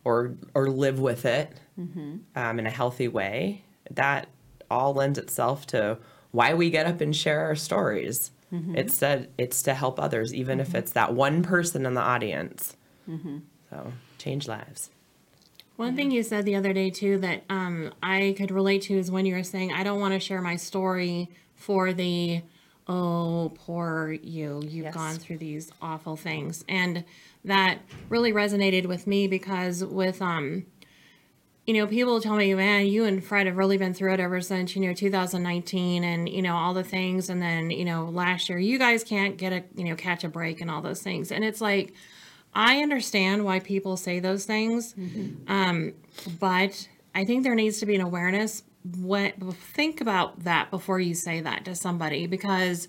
or 0.05 0.33
or 0.55 0.69
live 0.69 0.99
with 1.01 1.25
it 1.25 1.53
mm-hmm. 1.79 2.17
um, 2.37 2.59
in 2.59 2.67
a 2.67 2.71
healthy 2.71 3.09
way, 3.09 3.65
that 3.91 4.29
all 4.71 4.93
lends 4.93 5.19
itself 5.19 5.67
to 5.69 5.99
why 6.35 6.53
we 6.53 6.69
get 6.69 6.87
up 6.87 7.01
and 7.01 7.15
share 7.15 7.41
our 7.47 7.55
stories. 7.55 8.31
It's 8.77 8.99
that 8.99 9.31
it's 9.37 9.63
to 9.63 9.75
help 9.75 9.99
others, 9.99 10.33
even 10.33 10.61
if 10.61 10.77
it's 10.77 10.93
that 10.93 11.13
one 11.13 11.43
person 11.43 11.85
in 11.87 11.95
the 11.95 12.01
audience. 12.01 12.77
So 13.71 13.93
change 14.19 14.47
lives. 14.47 14.91
One 15.77 15.97
thing 15.97 16.13
you 16.13 16.23
said 16.23 16.45
the 16.45 16.55
other 16.55 16.73
day 16.73 16.91
too 16.91 17.19
that 17.19 17.43
um, 17.51 17.93
I 18.01 18.35
could 18.39 18.53
relate 18.53 18.83
to 18.83 18.95
is 18.97 19.11
when 19.11 19.27
you 19.27 19.35
were 19.35 19.43
saying 19.43 19.73
I 19.73 19.83
don't 19.83 19.99
want 19.99 20.15
to 20.15 20.21
share 20.21 20.41
my 20.41 20.55
story 20.55 21.31
for 21.57 21.93
the 21.93 22.43
oh 22.87 23.51
poor 23.57 24.13
you 24.23 24.61
you've 24.63 24.85
Yes. 24.85 24.95
gone 24.95 25.17
through 25.17 25.39
these 25.39 25.73
awful 25.81 26.17
things 26.17 26.65
and 26.69 27.03
that 27.43 27.79
really 28.11 28.31
resonated 28.31 28.85
with 28.87 29.07
me 29.07 29.27
because 29.27 29.83
with 29.83 30.21
um 30.21 30.67
you 31.67 31.75
know 31.75 31.87
people 31.87 32.21
tell 32.21 32.37
me 32.37 32.53
man 32.55 32.87
you 32.87 33.05
and 33.05 33.25
Fred 33.25 33.47
have 33.47 33.57
really 33.57 33.79
been 33.79 33.95
through 33.95 34.13
it 34.15 34.21
ever 34.21 34.41
since 34.41 34.77
you 34.77 34.83
know 34.83 34.93
2019 34.93 36.05
and 36.05 36.29
you 36.29 36.43
know 36.43 36.55
all 36.55 36.75
the 36.75 36.85
things. 36.85 37.29
And 37.31 37.41
then 37.41 37.71
you 37.71 37.85
know 37.85 38.05
last 38.07 38.49
year 38.49 38.59
you 38.59 38.79
guys 38.79 39.03
can't 39.05 39.37
get 39.37 39.53
a 39.53 39.65
you 39.75 39.85
know 39.85 39.97
catch 39.97 40.25
a 40.25 40.29
break 40.29 40.61
and 40.61 40.71
all 40.71 40.83
those 40.83 41.03
things. 41.03 41.33
And 41.33 41.45
it's 41.45 41.61
like 41.61 41.95
I 42.55 42.83
understand 42.83 43.45
why 43.45 43.61
people 43.61 43.97
say 43.97 44.21
those 44.21 44.45
things 44.45 44.95
um, 45.49 45.93
but 46.39 46.89
I 47.15 47.25
think 47.25 47.43
there 47.45 47.55
needs 47.55 47.79
to 47.81 47.87
be 47.87 47.95
an 47.95 48.01
awareness. 48.01 48.63
What 48.99 49.35
think 49.75 50.01
about 50.01 50.45
that 50.45 50.71
before 50.71 51.01
you 51.01 51.15
say 51.15 51.41
that 51.41 51.65
to 51.65 51.75
somebody 51.75 52.27
because 52.27 52.89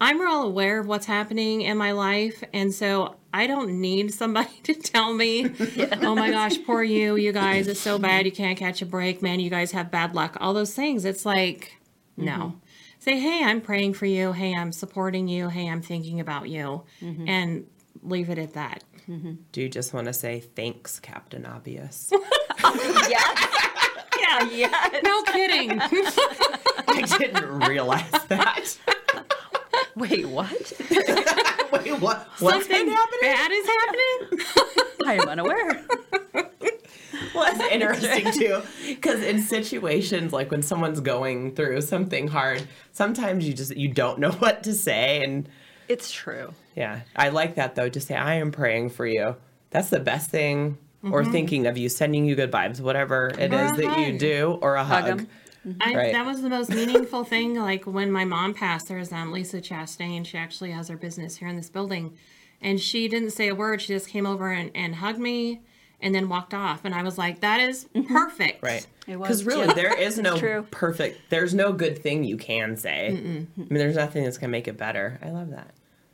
I'm 0.00 0.20
real 0.20 0.42
aware 0.42 0.78
of 0.78 0.86
what's 0.86 1.06
happening 1.06 1.62
in 1.62 1.76
my 1.78 1.92
life, 1.92 2.44
and 2.52 2.72
so 2.72 3.16
I 3.36 3.46
don't 3.46 3.82
need 3.82 4.14
somebody 4.14 4.48
to 4.64 4.74
tell 4.74 5.12
me, 5.12 5.52
"Oh 6.00 6.14
my 6.14 6.30
gosh, 6.30 6.56
poor 6.64 6.82
you, 6.82 7.16
you 7.16 7.32
guys, 7.32 7.68
it's 7.68 7.80
so 7.80 7.98
bad, 7.98 8.24
you 8.24 8.32
can't 8.32 8.58
catch 8.58 8.80
a 8.80 8.86
break, 8.86 9.20
man, 9.20 9.40
you 9.40 9.50
guys 9.50 9.72
have 9.72 9.90
bad 9.90 10.14
luck." 10.14 10.38
All 10.40 10.54
those 10.54 10.72
things. 10.72 11.04
It's 11.04 11.26
like, 11.26 11.76
no. 12.16 12.32
Mm-hmm. 12.32 12.56
Say, 12.98 13.20
"Hey, 13.20 13.44
I'm 13.44 13.60
praying 13.60 13.92
for 13.92 14.06
you. 14.06 14.32
Hey, 14.32 14.54
I'm 14.54 14.72
supporting 14.72 15.28
you. 15.28 15.50
Hey, 15.50 15.68
I'm 15.68 15.82
thinking 15.82 16.18
about 16.18 16.48
you," 16.48 16.84
mm-hmm. 17.02 17.28
and 17.28 17.66
leave 18.02 18.30
it 18.30 18.38
at 18.38 18.54
that. 18.54 18.82
Mm-hmm. 19.06 19.34
Do 19.52 19.60
you 19.60 19.68
just 19.68 19.92
want 19.92 20.06
to 20.06 20.14
say 20.14 20.40
thanks, 20.40 20.98
Captain 20.98 21.44
Obvious? 21.44 22.10
Yeah, 24.18 24.48
yeah. 24.50 25.00
No 25.04 25.22
kidding. 25.24 25.78
I 25.80 27.16
didn't 27.18 27.60
realize 27.60 28.10
that. 28.28 28.78
Wait, 29.94 30.26
what? 30.26 30.72
Wait, 31.84 32.00
what? 32.00 32.28
What's 32.38 32.66
Something 32.66 32.86
been 32.86 32.94
happening? 32.94 33.20
bad 33.22 33.50
is 33.52 33.66
happening. 33.66 34.46
I 35.06 35.14
am 35.14 35.28
unaware. 35.28 35.86
Well, 37.34 37.54
that's 37.54 37.72
interesting 37.72 38.32
too, 38.32 38.62
because 38.86 39.22
in 39.22 39.42
situations 39.42 40.32
like 40.32 40.50
when 40.50 40.62
someone's 40.62 41.00
going 41.00 41.54
through 41.54 41.82
something 41.82 42.28
hard, 42.28 42.66
sometimes 42.92 43.46
you 43.46 43.52
just 43.54 43.76
you 43.76 43.88
don't 43.88 44.18
know 44.18 44.30
what 44.38 44.62
to 44.64 44.72
say, 44.74 45.22
and 45.22 45.48
It's 45.88 46.10
true. 46.10 46.52
yeah, 46.74 47.00
I 47.14 47.28
like 47.30 47.54
that 47.56 47.74
though. 47.74 47.88
To 47.88 48.00
say 48.00 48.14
I 48.14 48.34
am 48.34 48.52
praying 48.52 48.90
for 48.90 49.06
you. 49.06 49.36
That's 49.70 49.90
the 49.90 50.00
best 50.00 50.30
thing. 50.30 50.78
Or 51.02 51.22
mm-hmm. 51.22 51.30
thinking 51.30 51.66
of 51.68 51.78
you, 51.78 51.88
sending 51.88 52.24
you 52.24 52.34
good 52.34 52.50
vibes, 52.50 52.80
whatever 52.80 53.28
it 53.38 53.52
Or 53.52 53.64
is 53.64 53.72
that 53.76 53.98
you 54.00 54.18
do, 54.18 54.58
or 54.60 54.74
a 54.74 54.82
Hug 54.82 55.04
hug. 55.04 55.26
'Em. 55.66 55.76
I, 55.80 55.94
Right. 55.94 56.12
That 56.12 56.24
was 56.24 56.42
the 56.42 56.48
most 56.48 56.70
meaningful 56.70 57.24
thing. 57.24 57.54
Like 57.54 57.84
when 57.84 58.10
my 58.10 58.24
mom 58.24 58.54
passed, 58.54 58.88
there's 58.88 59.12
um, 59.12 59.32
Lisa 59.32 59.60
Chastain. 59.60 60.24
She 60.24 60.38
actually 60.38 60.70
has 60.70 60.88
her 60.88 60.96
business 60.96 61.36
here 61.36 61.48
in 61.48 61.56
this 61.56 61.70
building. 61.70 62.16
And 62.62 62.80
she 62.80 63.08
didn't 63.08 63.30
say 63.30 63.48
a 63.48 63.54
word. 63.54 63.82
She 63.82 63.88
just 63.88 64.08
came 64.08 64.26
over 64.26 64.50
and, 64.50 64.70
and 64.74 64.96
hugged 64.96 65.18
me 65.18 65.60
and 66.00 66.14
then 66.14 66.28
walked 66.28 66.54
off. 66.54 66.84
And 66.84 66.94
I 66.94 67.02
was 67.02 67.18
like, 67.18 67.40
that 67.40 67.60
is 67.60 67.86
mm-hmm. 67.94 68.12
perfect. 68.12 68.62
Right. 68.62 68.86
It 69.06 69.16
was, 69.18 69.28
Because 69.28 69.44
really, 69.44 69.72
there 69.74 69.98
is 69.98 70.18
no 70.18 70.36
True. 70.36 70.66
perfect, 70.70 71.30
there's 71.30 71.54
no 71.54 71.72
good 71.72 72.02
thing 72.02 72.24
you 72.24 72.36
can 72.36 72.76
say. 72.76 73.08
I 73.08 73.10
mean, 73.12 73.48
there's 73.70 73.96
nothing 73.96 74.24
that's 74.24 74.38
going 74.38 74.48
to 74.48 74.52
make 74.52 74.68
it 74.68 74.76
better. 74.76 75.18
I 75.22 75.30
love 75.30 75.50
that. 75.50 75.70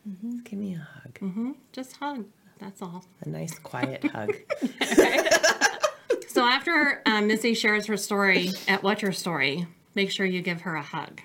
Mm-hmm. 0.08 0.30
Just 0.32 0.44
give 0.44 0.58
me 0.58 0.74
a 0.74 0.78
hug. 0.78 1.14
Mm-hmm. 1.20 1.52
Just 1.72 1.96
hug. 1.96 2.24
That's 2.58 2.82
all. 2.82 3.04
A 3.22 3.28
nice, 3.28 3.58
quiet 3.58 4.04
hug. 4.04 4.34
So 6.32 6.46
after 6.46 7.02
um, 7.04 7.26
Missy 7.26 7.52
shares 7.52 7.84
her 7.88 7.98
story 7.98 8.52
at 8.66 8.82
What's 8.82 9.02
Your 9.02 9.12
Story, 9.12 9.66
make 9.94 10.10
sure 10.10 10.24
you 10.24 10.40
give 10.40 10.62
her 10.62 10.74
a 10.76 10.82
hug. 10.82 11.20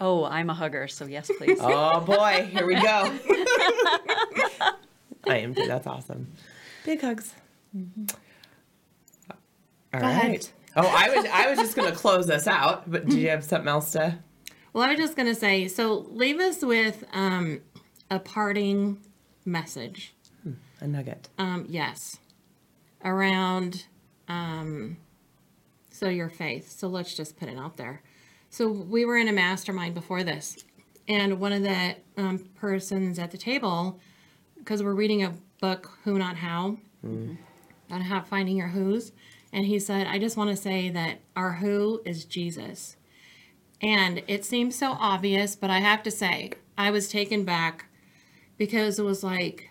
Oh, 0.00 0.26
I'm 0.26 0.48
a 0.48 0.54
hugger, 0.54 0.86
so 0.86 1.06
yes, 1.06 1.28
please. 1.38 1.58
Oh 1.60 1.98
boy, 1.98 2.48
here 2.52 2.64
we 2.64 2.76
go. 2.76 3.12
I 5.26 5.38
am 5.38 5.56
too. 5.56 5.66
That's 5.66 5.88
awesome. 5.88 6.28
Big 6.84 7.00
hugs. 7.00 7.34
All 9.28 10.00
Go 10.00 10.06
ahead. 10.06 10.48
Oh, 10.76 10.86
I 10.86 11.16
was 11.16 11.26
I 11.32 11.50
was 11.50 11.58
just 11.58 11.74
gonna 11.74 11.90
close 11.90 12.28
this 12.28 12.46
out, 12.46 12.88
but 12.88 13.06
do 13.06 13.18
you 13.18 13.30
have 13.30 13.42
something 13.42 13.68
else 13.68 13.90
to? 13.92 14.20
Well, 14.72 14.84
I 14.84 14.90
was 14.90 14.98
just 14.98 15.16
going 15.16 15.26
to 15.26 15.34
say 15.34 15.66
so 15.66 16.06
leave 16.10 16.38
us 16.38 16.62
with 16.62 17.02
um, 17.12 17.62
a 18.08 18.20
parting 18.20 18.98
message. 19.44 20.14
A 20.78 20.86
nugget. 20.86 21.28
Um, 21.38 21.66
yes. 21.68 22.18
Around 23.04 23.86
um, 24.28 24.96
so 25.90 26.08
your 26.08 26.28
faith. 26.28 26.70
So 26.70 26.88
let's 26.88 27.14
just 27.14 27.38
put 27.38 27.48
it 27.48 27.58
out 27.58 27.76
there. 27.76 28.02
So 28.50 28.68
we 28.68 29.04
were 29.04 29.16
in 29.16 29.28
a 29.28 29.32
mastermind 29.32 29.94
before 29.94 30.22
this, 30.22 30.64
and 31.06 31.40
one 31.40 31.52
of 31.52 31.62
the 31.62 31.96
um, 32.16 32.38
persons 32.56 33.18
at 33.18 33.30
the 33.30 33.38
table, 33.38 34.00
because 34.58 34.82
we're 34.82 34.94
reading 34.94 35.22
a 35.22 35.34
book, 35.60 35.98
Who 36.04 36.18
Not 36.18 36.36
How, 36.36 36.78
on 37.02 37.38
how 37.90 38.20
finding 38.22 38.56
your 38.56 38.68
who's, 38.68 39.12
and 39.52 39.64
he 39.66 39.78
said, 39.78 40.06
I 40.06 40.18
just 40.18 40.36
want 40.36 40.50
to 40.50 40.56
say 40.56 40.90
that 40.90 41.20
our 41.34 41.54
who 41.54 42.02
is 42.04 42.24
Jesus. 42.24 42.96
And 43.80 44.22
it 44.26 44.44
seems 44.44 44.76
so 44.76 44.92
obvious, 44.92 45.56
but 45.56 45.70
I 45.70 45.78
have 45.80 46.02
to 46.02 46.10
say, 46.10 46.52
I 46.76 46.90
was 46.90 47.08
taken 47.08 47.44
back 47.44 47.86
because 48.56 48.98
it 48.98 49.04
was 49.04 49.22
like, 49.22 49.70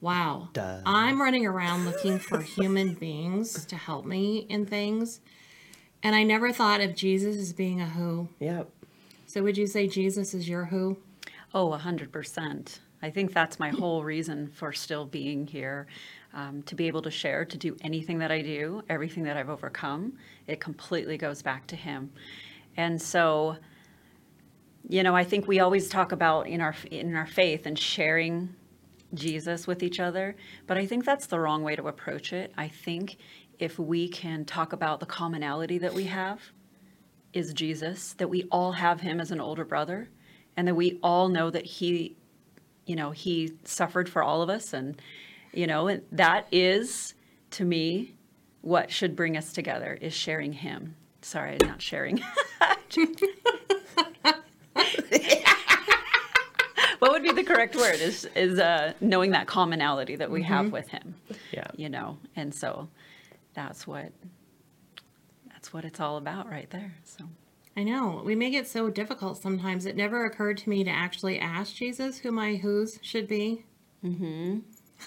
wow, 0.00 0.48
Duh. 0.52 0.80
I'm 0.84 1.20
running 1.20 1.46
around 1.46 1.84
looking 1.84 2.18
for 2.18 2.40
human 2.40 2.94
beings 2.94 3.64
to 3.66 3.76
help 3.76 4.04
me 4.04 4.46
in 4.48 4.66
things. 4.66 5.20
And 6.02 6.14
I 6.14 6.22
never 6.22 6.52
thought 6.52 6.80
of 6.80 6.94
Jesus 6.94 7.36
as 7.36 7.52
being 7.52 7.80
a 7.80 7.86
who. 7.86 8.28
Yep. 8.38 8.70
So 9.26 9.42
would 9.42 9.56
you 9.56 9.66
say 9.66 9.88
Jesus 9.88 10.34
is 10.34 10.48
your 10.48 10.66
who? 10.66 10.98
Oh, 11.52 11.72
a 11.72 11.78
hundred 11.78 12.12
percent. 12.12 12.80
I 13.02 13.10
think 13.10 13.32
that's 13.32 13.58
my 13.58 13.70
whole 13.70 14.04
reason 14.04 14.48
for 14.48 14.72
still 14.72 15.04
being 15.04 15.46
here. 15.46 15.86
Um, 16.34 16.62
to 16.64 16.74
be 16.74 16.86
able 16.86 17.00
to 17.02 17.10
share, 17.10 17.46
to 17.46 17.56
do 17.56 17.76
anything 17.80 18.18
that 18.18 18.30
I 18.30 18.42
do, 18.42 18.82
everything 18.90 19.22
that 19.24 19.38
I've 19.38 19.48
overcome, 19.48 20.18
it 20.46 20.60
completely 20.60 21.16
goes 21.16 21.40
back 21.40 21.66
to 21.68 21.76
Him. 21.76 22.12
And 22.76 23.00
so, 23.00 23.56
you 24.86 25.02
know, 25.02 25.16
I 25.16 25.24
think 25.24 25.48
we 25.48 25.60
always 25.60 25.88
talk 25.88 26.12
about 26.12 26.46
in 26.46 26.60
our 26.60 26.74
in 26.90 27.14
our 27.14 27.26
faith 27.26 27.64
and 27.64 27.78
sharing 27.78 28.54
Jesus 29.16 29.66
with 29.66 29.82
each 29.82 30.00
other, 30.00 30.36
but 30.66 30.76
I 30.76 30.86
think 30.86 31.04
that's 31.04 31.26
the 31.26 31.40
wrong 31.40 31.62
way 31.62 31.76
to 31.76 31.88
approach 31.88 32.32
it. 32.32 32.52
I 32.56 32.68
think 32.68 33.16
if 33.58 33.78
we 33.78 34.08
can 34.08 34.44
talk 34.44 34.72
about 34.72 35.00
the 35.00 35.06
commonality 35.06 35.78
that 35.78 35.94
we 35.94 36.04
have 36.04 36.40
is 37.32 37.52
Jesus, 37.52 38.14
that 38.14 38.28
we 38.28 38.44
all 38.50 38.72
have 38.72 39.00
him 39.00 39.20
as 39.20 39.30
an 39.30 39.40
older 39.40 39.64
brother, 39.64 40.08
and 40.56 40.68
that 40.68 40.74
we 40.74 40.98
all 41.02 41.28
know 41.28 41.50
that 41.50 41.66
he, 41.66 42.16
you 42.86 42.96
know, 42.96 43.10
he 43.10 43.52
suffered 43.64 44.08
for 44.08 44.22
all 44.22 44.42
of 44.42 44.48
us. 44.48 44.72
And, 44.72 45.00
you 45.52 45.66
know, 45.66 45.88
and 45.88 46.02
that 46.12 46.46
is 46.50 47.14
to 47.52 47.64
me 47.64 48.14
what 48.62 48.90
should 48.90 49.14
bring 49.14 49.36
us 49.36 49.52
together 49.52 49.98
is 50.00 50.14
sharing 50.14 50.52
him. 50.52 50.96
Sorry, 51.22 51.58
not 51.62 51.82
sharing. 51.82 52.22
what 56.98 57.12
would 57.12 57.22
be 57.22 57.32
the 57.32 57.44
correct 57.44 57.76
word 57.76 57.94
is 58.00 58.24
is 58.34 58.58
uh, 58.58 58.92
knowing 59.00 59.30
that 59.32 59.46
commonality 59.46 60.16
that 60.16 60.30
we 60.30 60.42
have 60.42 60.72
with 60.72 60.88
him 60.88 61.14
Yeah. 61.52 61.66
you 61.76 61.88
know 61.88 62.18
and 62.36 62.54
so 62.54 62.88
that's 63.54 63.86
what 63.86 64.12
that's 65.52 65.72
what 65.72 65.84
it's 65.84 66.00
all 66.00 66.16
about 66.16 66.48
right 66.50 66.70
there 66.70 66.94
so 67.04 67.24
I 67.78 67.82
know. 67.82 68.22
We 68.24 68.34
make 68.34 68.54
it 68.54 68.66
so 68.66 68.88
difficult 68.88 69.36
sometimes. 69.36 69.84
It 69.84 69.96
never 69.96 70.24
occurred 70.24 70.56
to 70.56 70.70
me 70.70 70.82
to 70.84 70.90
actually 70.90 71.38
ask 71.38 71.74
Jesus 71.74 72.16
who 72.16 72.32
my 72.32 72.54
who's 72.54 72.98
should 73.02 73.28
be. 73.28 73.66
Mm-hmm. 74.02 74.60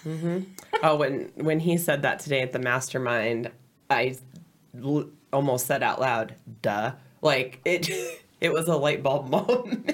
Mm-hmm. 0.07 0.39
oh, 0.83 0.95
when 0.95 1.31
when 1.33 1.59
he 1.61 1.77
said 1.77 2.03
that 2.03 2.19
today 2.19 2.41
at 2.43 2.51
the 2.51 2.59
mastermind, 2.59 3.49
I 3.89 4.17
l- 4.83 5.09
almost 5.33 5.65
said 5.65 5.81
out 5.81 5.99
loud, 5.99 6.35
"Duh!" 6.61 6.91
Like 7.23 7.59
it, 7.65 7.89
it 8.39 8.53
was 8.53 8.67
a 8.67 8.75
light 8.75 9.01
bulb 9.01 9.29
moment. 9.31 9.89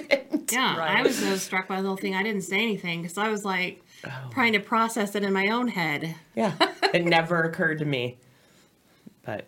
Yeah, 0.50 0.76
I 0.78 1.02
was 1.02 1.18
so 1.18 1.36
struck 1.36 1.68
by 1.68 1.80
the 1.82 1.88
whole 1.88 1.96
thing. 1.96 2.14
I 2.14 2.22
didn't 2.22 2.42
say 2.42 2.62
anything 2.62 3.02
because 3.02 3.18
I 3.18 3.28
was 3.28 3.44
like 3.44 3.82
oh. 4.04 4.10
trying 4.32 4.52
to 4.52 4.60
process 4.60 5.14
it 5.14 5.22
in 5.22 5.32
my 5.32 5.48
own 5.48 5.68
head. 5.68 6.14
yeah, 6.34 6.52
it 6.94 7.04
never 7.04 7.42
occurred 7.42 7.78
to 7.78 7.84
me, 7.84 8.16
but 9.24 9.46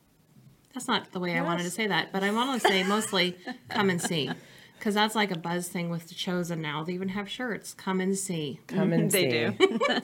That's 0.73 0.87
not 0.87 1.11
the 1.11 1.19
way 1.19 1.35
I 1.37 1.41
wanted 1.41 1.63
to 1.63 1.71
say 1.71 1.87
that, 1.87 2.13
but 2.13 2.23
I 2.23 2.31
want 2.31 2.61
to 2.61 2.67
say 2.67 2.83
mostly 2.83 3.35
come 3.69 3.89
and 3.89 3.99
see. 4.01 4.29
Because 4.79 4.93
that's 4.95 5.13
like 5.15 5.29
a 5.31 5.37
buzz 5.37 5.67
thing 5.67 5.89
with 5.89 6.07
the 6.07 6.15
chosen 6.15 6.61
now. 6.61 6.83
They 6.83 6.93
even 6.93 7.09
have 7.09 7.29
shirts. 7.29 7.73
Come 7.73 7.99
and 7.99 8.17
see. 8.17 8.59
Come 8.67 8.93
and 8.93 9.11
they 9.11 9.29
see. 9.29 9.67
do 9.67 9.89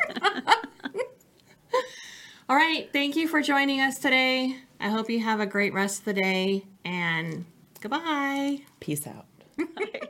All 2.47 2.55
right. 2.55 2.89
Thank 2.93 3.15
you 3.15 3.27
for 3.27 3.41
joining 3.41 3.81
us 3.81 3.97
today. 3.99 4.57
I 4.79 4.89
hope 4.89 5.09
you 5.09 5.19
have 5.21 5.39
a 5.39 5.45
great 5.47 5.73
rest 5.73 5.99
of 5.99 6.05
the 6.05 6.13
day 6.13 6.65
and 6.83 7.45
goodbye. 7.81 8.59
Peace 8.79 9.07
out. 9.07 9.25
Okay. 9.77 10.01